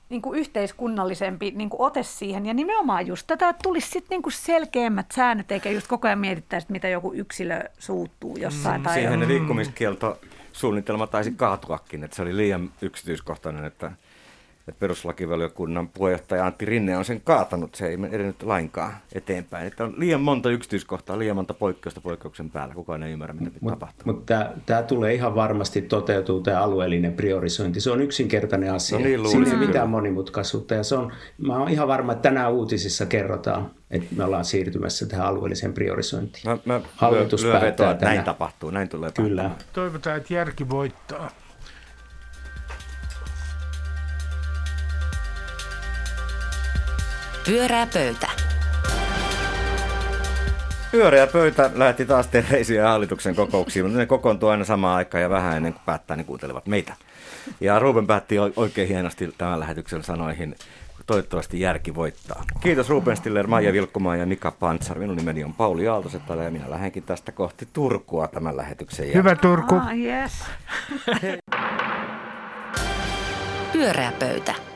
niin 0.09 0.23
kuin 0.23 0.39
yhteiskunnallisempi 0.39 1.51
niin 1.51 1.71
kuin 1.71 1.81
ote 1.81 2.03
siihen. 2.03 2.47
Ja 2.47 2.55
nimenomaan 2.55 3.07
just 3.07 3.27
tätä, 3.27 3.49
että 3.49 3.63
tulisi 3.63 3.91
sitten 3.91 4.11
niin 4.11 4.23
kuin 4.23 4.33
selkeämmät 4.33 5.07
säännöt, 5.15 5.53
eikä 5.53 5.71
just 5.71 5.87
koko 5.87 6.09
ajan 6.09 6.19
mietittäisi, 6.19 6.67
mitä 6.71 6.89
joku 6.89 7.13
yksilö 7.15 7.61
suuttuu 7.79 8.37
jossain. 8.37 8.81
Mm, 8.81 8.85
tai 8.85 8.95
siihen 8.95 9.21
ne 9.21 9.29
liikkumiskielto 9.29 10.21
suunnitelma 10.53 11.07
taisi 11.07 11.31
kaatuakin, 11.31 12.05
että 12.05 12.17
se 12.17 12.23
oli 12.23 12.37
liian 12.37 12.71
yksityiskohtainen, 12.83 13.65
että, 13.65 13.93
että 14.69 14.81
peruslakivaliokunnan 14.81 15.89
puheenjohtaja 15.89 16.47
Antti 16.47 16.65
Rinne 16.65 16.97
on 16.97 17.05
sen 17.05 17.21
kaatanut, 17.21 17.75
se 17.75 17.87
ei 17.87 17.99
edennyt 18.11 18.43
lainkaan 18.43 18.93
eteenpäin. 19.13 19.67
Että 19.67 19.85
on 19.85 19.95
liian 19.97 20.21
monta 20.21 20.51
yksityiskohtaa, 20.51 21.19
liian 21.19 21.37
monta 21.37 21.55
poikkeusta 21.55 22.01
poikkeuksen 22.01 22.51
päällä, 22.51 22.75
kukaan 22.75 23.03
ei 23.03 23.13
ymmärrä, 23.13 23.35
mitä 23.35 23.51
Mut, 23.61 23.73
tapahtua. 23.73 24.13
Mutta 24.13 24.47
tämä 24.67 24.83
tulee 24.83 25.15
ihan 25.15 25.35
varmasti 25.35 25.83
toteutuu, 25.83 26.41
tämä 26.41 26.61
alueellinen 26.61 27.13
priorisointi. 27.13 27.81
Se 27.81 27.91
on 27.91 28.01
yksinkertainen 28.03 28.73
asia. 28.73 28.99
No 28.99 29.05
niin, 29.05 29.29
Siinä 29.29 29.51
ei 29.51 29.67
mitään 29.67 29.89
monimutkaisuutta 29.89 30.75
ja 30.75 30.83
se 30.83 30.97
on, 30.97 31.13
mä 31.39 31.57
olen 31.57 31.73
ihan 31.73 31.89
varma, 31.89 32.13
että 32.13 32.23
tänään 32.23 32.53
uutisissa 32.53 33.07
kerrotaan, 33.07 33.71
että 33.91 34.15
me 34.17 34.25
ollaan 34.25 34.45
siirtymässä 34.45 35.07
tähän 35.07 35.27
alueelliseen 35.27 35.73
priorisointiin. 35.73 36.45
Mä, 36.47 36.59
mä 36.65 36.81
Hallitus 36.97 37.45
lyö, 37.45 37.53
päättää 37.53 37.89
vetoa, 37.89 38.09
näin 38.09 38.25
tapahtuu, 38.25 38.71
näin 38.71 38.89
tulee 38.89 39.11
Kyllä. 39.11 39.51
Toivotaan, 39.73 40.17
että 40.17 40.35
järki 40.35 40.69
voittaa. 40.69 41.31
Pyörää 47.53 47.87
pöytä. 47.87 48.29
Pyöreä 50.91 51.27
pöytä 51.27 51.71
lähti 51.75 52.07
taas 52.07 52.27
terveisiä 52.27 52.89
hallituksen 52.89 53.35
kokouksiin, 53.35 53.85
mutta 53.85 53.99
ne 53.99 54.07
kokoontuu 54.07 54.49
aina 54.49 54.65
samaan 54.65 54.97
aikaan 54.97 55.23
ja 55.23 55.31
vähän 55.31 55.57
ennen 55.57 55.73
kuin 55.73 55.83
päättää, 55.87 56.17
niin 56.17 56.25
kuuntelevat 56.25 56.67
meitä. 56.67 56.95
Ja 57.61 57.79
Ruben 57.79 58.07
päätti 58.07 58.37
oikein 58.57 58.89
hienosti 58.89 59.35
tämän 59.39 59.61
lähetyksen 59.61 60.05
sanoihin 60.05 60.55
Toivottavasti 61.07 61.61
järki 61.61 61.95
voittaa. 61.95 62.45
Kiitos 62.61 62.89
Ruben 62.89 63.17
Stiller, 63.17 63.47
Maija 63.47 63.73
Vilkkumaa 63.73 64.17
ja 64.17 64.27
Mika 64.27 64.51
Pantsar. 64.51 64.99
Minun 64.99 65.17
nimeni 65.17 65.45
on 65.45 65.55
Pauli 65.55 65.89
Aaltosettala 65.89 66.43
ja 66.43 66.51
minä 66.51 66.71
lähdenkin 66.71 67.03
tästä 67.03 67.33
kohti 67.33 67.69
Turkua 67.73 68.29
tämän 68.29 68.57
lähetyksen 68.57 69.07
jälkeen. 69.07 69.25
Hyvä 69.25 69.37
Turku. 69.37 69.75
Ah, 69.75 69.99
yes. 69.99 70.33
Pyöreä 73.73 74.13
pöytä. 74.19 74.72